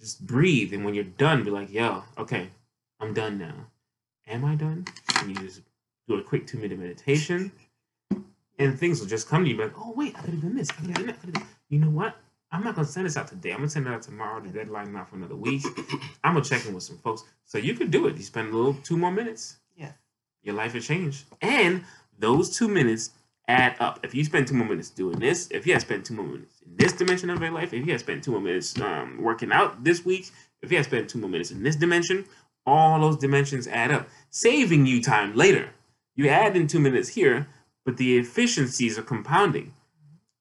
Just 0.00 0.26
breathe, 0.26 0.74
and 0.74 0.84
when 0.84 0.94
you're 0.94 1.04
done, 1.04 1.42
be 1.44 1.50
like, 1.50 1.72
"Yo, 1.72 2.02
okay, 2.18 2.50
I'm 3.00 3.14
done 3.14 3.38
now. 3.38 3.68
Am 4.26 4.44
I 4.44 4.54
done?" 4.56 4.84
And 5.20 5.28
you 5.30 5.34
just 5.36 5.62
do 6.08 6.16
a 6.16 6.22
quick 6.22 6.46
two 6.46 6.58
minute 6.58 6.78
meditation, 6.78 7.50
and 8.58 8.78
things 8.78 9.00
will 9.00 9.06
just 9.06 9.28
come 9.28 9.44
to 9.44 9.50
you. 9.50 9.56
Like, 9.56 9.72
"Oh 9.78 9.92
wait, 9.96 10.16
I 10.16 10.22
could 10.22 10.34
have 10.34 10.42
done 10.42 10.56
this. 10.56 10.70
I 10.70 10.74
could 10.74 10.86
have 10.86 10.94
done 10.96 11.06
that. 11.06 11.16
I 11.16 11.18
coulda 11.18 11.38
done-" 11.38 11.48
You 11.68 11.78
know 11.80 11.90
what? 11.90 12.16
I'm 12.52 12.62
not 12.62 12.74
gonna 12.74 12.86
send 12.86 13.06
this 13.06 13.16
out 13.16 13.28
today. 13.28 13.50
I'm 13.50 13.58
gonna 13.58 13.68
send 13.68 13.86
it 13.86 13.92
out 13.92 14.02
tomorrow. 14.02 14.40
The 14.40 14.50
deadline 14.50 14.92
not 14.92 15.10
for 15.10 15.16
another 15.16 15.36
week. 15.36 15.62
I'm 16.24 16.34
gonna 16.34 16.44
check 16.44 16.64
in 16.66 16.74
with 16.74 16.84
some 16.84 16.98
folks. 16.98 17.24
So 17.44 17.58
you 17.58 17.74
could 17.74 17.90
do 17.90 18.06
it. 18.06 18.16
You 18.16 18.22
spend 18.22 18.52
a 18.52 18.56
little 18.56 18.74
two 18.74 18.96
more 18.96 19.10
minutes. 19.10 19.56
Yeah. 19.76 19.92
Your 20.42 20.54
life 20.54 20.74
has 20.74 20.86
changed, 20.86 21.24
and 21.42 21.84
those 22.18 22.56
two 22.56 22.68
minutes 22.68 23.10
add 23.48 23.76
up. 23.80 24.00
If 24.02 24.14
you 24.14 24.24
spend 24.24 24.48
two 24.48 24.54
more 24.54 24.66
minutes 24.66 24.90
doing 24.90 25.18
this, 25.18 25.48
if 25.50 25.66
you 25.66 25.72
had 25.72 25.82
spent 25.82 26.04
two 26.06 26.14
more 26.14 26.26
minutes 26.26 26.62
in 26.64 26.76
this 26.76 26.92
dimension 26.92 27.30
of 27.30 27.40
your 27.40 27.50
life, 27.50 27.72
if 27.72 27.84
you 27.84 27.92
had 27.92 28.00
spent 28.00 28.24
two 28.24 28.32
more 28.32 28.40
minutes 28.40 28.78
um, 28.80 29.22
working 29.22 29.52
out 29.52 29.84
this 29.84 30.04
week, 30.04 30.30
if 30.62 30.70
you 30.70 30.78
had 30.78 30.86
spent 30.86 31.08
two 31.08 31.18
more 31.18 31.30
minutes 31.30 31.50
in 31.50 31.62
this 31.62 31.76
dimension, 31.76 32.24
all 32.64 33.00
those 33.00 33.16
dimensions 33.16 33.68
add 33.68 33.90
up, 33.90 34.08
saving 34.30 34.86
you 34.86 35.02
time 35.02 35.34
later. 35.34 35.70
You 36.16 36.28
add 36.28 36.56
in 36.56 36.66
two 36.66 36.80
minutes 36.80 37.08
here, 37.08 37.46
but 37.86 37.96
the 37.96 38.18
efficiencies 38.18 38.98
are 38.98 39.02
compounding. 39.02 39.72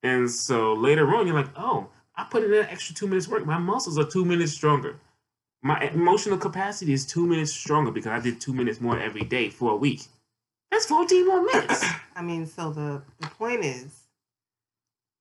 And 0.03 0.29
so 0.29 0.73
later 0.73 1.15
on, 1.15 1.27
you're 1.27 1.35
like, 1.35 1.51
oh, 1.55 1.87
I 2.15 2.25
put 2.25 2.43
in 2.43 2.53
an 2.53 2.65
extra 2.69 2.95
two 2.95 3.07
minutes 3.07 3.27
work. 3.27 3.45
My 3.45 3.59
muscles 3.59 3.97
are 3.97 4.03
two 4.03 4.25
minutes 4.25 4.51
stronger. 4.51 4.97
My 5.61 5.79
emotional 5.91 6.37
capacity 6.37 6.91
is 6.91 7.05
two 7.05 7.25
minutes 7.25 7.53
stronger 7.53 7.91
because 7.91 8.11
I 8.11 8.19
did 8.19 8.41
two 8.41 8.53
minutes 8.53 8.81
more 8.81 8.99
every 8.99 9.23
day 9.23 9.49
for 9.49 9.71
a 9.71 9.75
week. 9.75 10.01
That's 10.71 10.87
14 10.87 11.27
more 11.27 11.43
minutes. 11.43 11.85
I 12.15 12.21
mean, 12.21 12.47
so 12.47 12.71
the 12.71 13.01
the 13.19 13.27
point 13.27 13.63
is, 13.63 14.01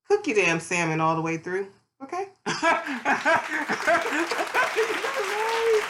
cook 0.08 0.26
your 0.26 0.36
damn 0.36 0.60
salmon 0.60 1.00
all 1.00 1.16
the 1.16 1.22
way 1.22 1.36
through, 1.36 1.68
okay? 2.02 2.28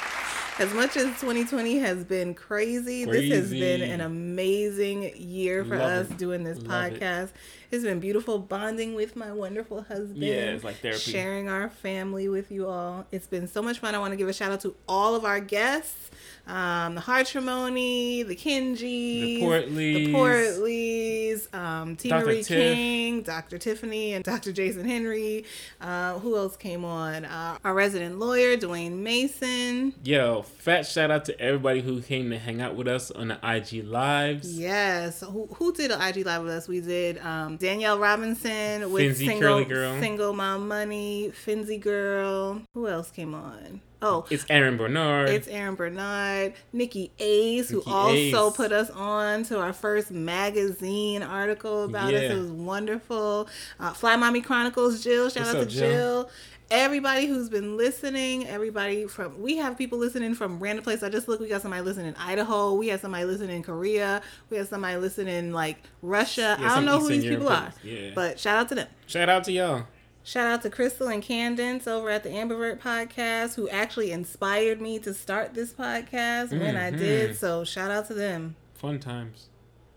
As 0.57 0.73
much 0.73 0.97
as 0.97 1.07
2020 1.21 1.79
has 1.79 2.05
been 2.05 2.33
crazy, 2.33 3.05
this 3.05 3.29
has 3.33 3.51
been 3.51 3.83
an 3.83 4.01
amazing 4.01 5.11
year 5.17 5.65
for 5.65 5.77
Love 5.77 5.91
us 6.07 6.11
it. 6.13 6.17
doing 6.17 6.45
this 6.45 6.59
Love 6.63 6.93
it. 6.93 7.01
podcast. 7.01 7.31
It's 7.73 7.83
been 7.83 7.99
beautiful 7.99 8.39
bonding 8.39 8.95
with 8.95 9.17
my 9.17 9.33
wonderful 9.33 9.83
husband. 9.83 10.19
Yeah, 10.19 10.53
it's 10.53 10.63
like 10.63 10.77
therapy. 10.77 11.01
Sharing 11.01 11.49
our 11.49 11.69
family 11.69 12.29
with 12.29 12.53
you 12.53 12.69
all. 12.69 13.05
It's 13.11 13.27
been 13.27 13.49
so 13.49 13.63
much 13.63 13.81
fun. 13.81 13.97
I 13.97 13.99
want 13.99 14.13
to 14.13 14.17
give 14.17 14.29
a 14.29 14.33
shout 14.33 14.53
out 14.53 14.61
to 14.61 14.77
all 14.89 15.17
of 15.17 15.25
our 15.25 15.41
guests. 15.41 16.11
Um, 16.47 16.95
the 16.95 17.01
Hartrimony, 17.01 18.23
the 18.27 18.37
Kinjis, 18.37 18.79
The 18.81 19.41
Portleys, 19.41 20.07
the 20.07 20.13
Portleys. 20.13 21.49
Um, 21.55 21.97
Tina 21.97 22.17
Dr. 22.17 22.27
Marie 22.27 22.43
Tiff. 22.43 22.75
King, 22.75 23.23
Dr. 23.23 23.59
Tiffany, 23.59 24.13
and 24.13 24.23
Dr. 24.25 24.53
Jason 24.53 24.85
Henry. 24.87 25.45
Uh, 25.81 26.19
who 26.19 26.37
else 26.37 26.57
came 26.57 26.85
on? 26.85 27.25
Uh, 27.25 27.57
our 27.65 27.73
resident 27.73 28.19
lawyer, 28.19 28.57
Dwayne 28.57 28.99
Mason. 28.99 29.95
Yo, 30.05 30.43
fat 30.43 30.87
shout 30.87 31.11
out 31.11 31.25
to 31.27 31.41
everybody 31.41 31.81
who 31.81 32.03
came 32.03 32.29
to 32.31 32.39
hang 32.39 32.61
out 32.61 32.75
with 32.75 32.89
us 32.89 33.11
on 33.11 33.29
the 33.29 33.39
IG 33.43 33.85
lives. 33.85 34.59
Yes. 34.59 35.21
Who, 35.21 35.47
who 35.55 35.73
did 35.73 35.91
an 35.93 36.01
IG 36.03 36.27
live 36.27 36.43
with 36.43 36.53
us? 36.53 36.69
We 36.69 36.81
did 36.81 37.19
um, 37.19 37.57
Danielle 37.57 37.99
Robinson 37.99 38.93
with 38.93 39.19
Finzy 39.19 39.27
single, 39.27 39.65
Girl. 39.65 39.99
single 39.99 40.33
Mom 40.35 40.69
Money, 40.69 41.33
Finzy 41.47 41.81
Girl. 41.81 42.61
Who 42.75 42.87
else 42.87 43.11
came 43.11 43.35
on? 43.35 43.81
Oh, 44.05 44.27
It's 44.29 44.45
Aaron 44.51 44.77
Bernard. 44.77 45.31
It's 45.31 45.49
Aaron 45.49 45.77
Bernard, 45.77 46.53
Nikki 46.75 47.11
Ace, 47.19 47.71
who 47.71 47.79
Nikki 47.79 47.91
also 47.91 48.51
Ace. 48.51 48.57
put 48.57 48.71
us 48.71 48.91
on 48.91 49.45
to 49.45 49.59
our 49.59 49.73
first 49.73 50.11
magazine 50.11 51.23
article 51.23 51.85
about 51.85 52.13
us. 52.13 52.21
It 52.21 52.37
was 52.37 52.51
wonderful. 52.51 53.49
Uh, 53.81 53.95
Fly 53.95 54.17
Mommy 54.17 54.43
Chronicles, 54.43 55.03
Jill. 55.03 55.31
Shout 55.31 55.45
What's 55.45 55.55
out 55.55 55.63
up, 55.63 55.69
to 55.69 55.75
Jill? 55.75 55.89
Jill. 55.91 56.31
Everybody 56.71 57.27
who's 57.27 57.49
been 57.49 57.79
listening, 57.79 58.47
everybody 58.47 59.07
from 59.07 59.41
we 59.41 59.57
have 59.57 59.77
people 59.79 59.99
listening 59.99 60.35
from 60.35 60.59
random 60.61 60.83
places. 60.85 61.03
I 61.03 61.09
just 61.09 61.27
look, 61.27 61.41
we 61.41 61.49
got 61.49 61.63
somebody 61.63 61.83
listening 61.83 62.09
in 62.09 62.17
Idaho, 62.17 62.75
we 62.75 62.89
had 62.89 63.01
somebody 63.01 63.25
listening 63.25 63.57
in 63.57 63.63
Korea, 63.63 64.23
we 64.51 64.57
had 64.57 64.69
somebody 64.69 64.97
listening 64.99 65.35
in 65.35 65.53
like 65.53 65.79
Russia. 66.03 66.57
Yeah, 66.59 66.73
I 66.73 66.75
don't 66.75 66.87
know 66.87 66.99
who 66.99 67.11
Eastern 67.11 67.21
these 67.21 67.31
people 67.31 67.49
are, 67.49 67.73
yeah. 67.83 68.11
but 68.15 68.39
shout 68.41 68.59
out 68.59 68.69
to 68.71 68.75
them. 68.75 68.89
shout 69.07 69.29
out 69.29 69.45
to 69.45 69.53
y'all. 69.53 69.85
Shout 70.27 70.47
out 70.47 70.63
to 70.63 70.71
Crystal 70.71 71.09
and 71.09 71.23
Candence 71.23 71.87
over 71.87 72.09
at 72.09 72.23
the 72.23 72.31
Ambivert 72.31 72.81
podcast 72.81 73.57
who 73.57 73.69
actually 73.69 74.11
inspired 74.11 74.81
me 74.81 74.99
to 75.01 75.13
start 75.13 75.53
this 75.53 75.75
podcast 75.75 76.59
when 76.59 76.77
I 76.77 76.91
did. 76.91 77.31
Mm-hmm. 77.31 77.37
So 77.37 77.63
shout 77.63 77.91
out 77.91 78.07
to 78.07 78.15
them. 78.15 78.57
Fun 78.73 78.99
times. 78.99 79.49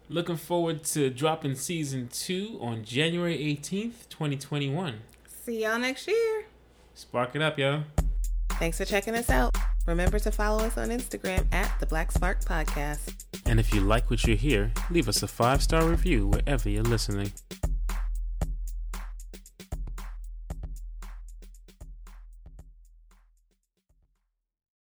Looking 0.09 0.35
forward 0.35 0.83
to 0.85 1.09
dropping 1.09 1.55
season 1.55 2.09
two 2.11 2.57
on 2.61 2.83
January 2.83 3.37
18th, 3.37 4.09
2021. 4.09 4.99
See 5.45 5.63
y'all 5.63 5.79
next 5.79 6.09
year. 6.09 6.45
Spark 6.93 7.33
it 7.33 7.41
up, 7.41 7.57
y'all. 7.57 7.83
Thanks 8.51 8.79
for 8.79 8.85
checking 8.85 9.15
us 9.15 9.29
out. 9.29 9.55
Remember 9.85 10.19
to 10.19 10.31
follow 10.31 10.65
us 10.65 10.77
on 10.77 10.89
Instagram 10.89 11.45
at 11.53 11.71
the 11.79 11.85
Black 11.85 12.11
Spark 12.11 12.41
Podcast. 12.41 13.13
And 13.45 13.61
if 13.61 13.73
you 13.73 13.79
like 13.79 14.09
what 14.09 14.25
you 14.25 14.35
hear, 14.35 14.73
leave 14.91 15.07
us 15.07 15.23
a 15.23 15.27
five 15.27 15.63
star 15.63 15.85
review 15.85 16.27
wherever 16.27 16.67
you're 16.67 16.83
listening. 16.83 17.31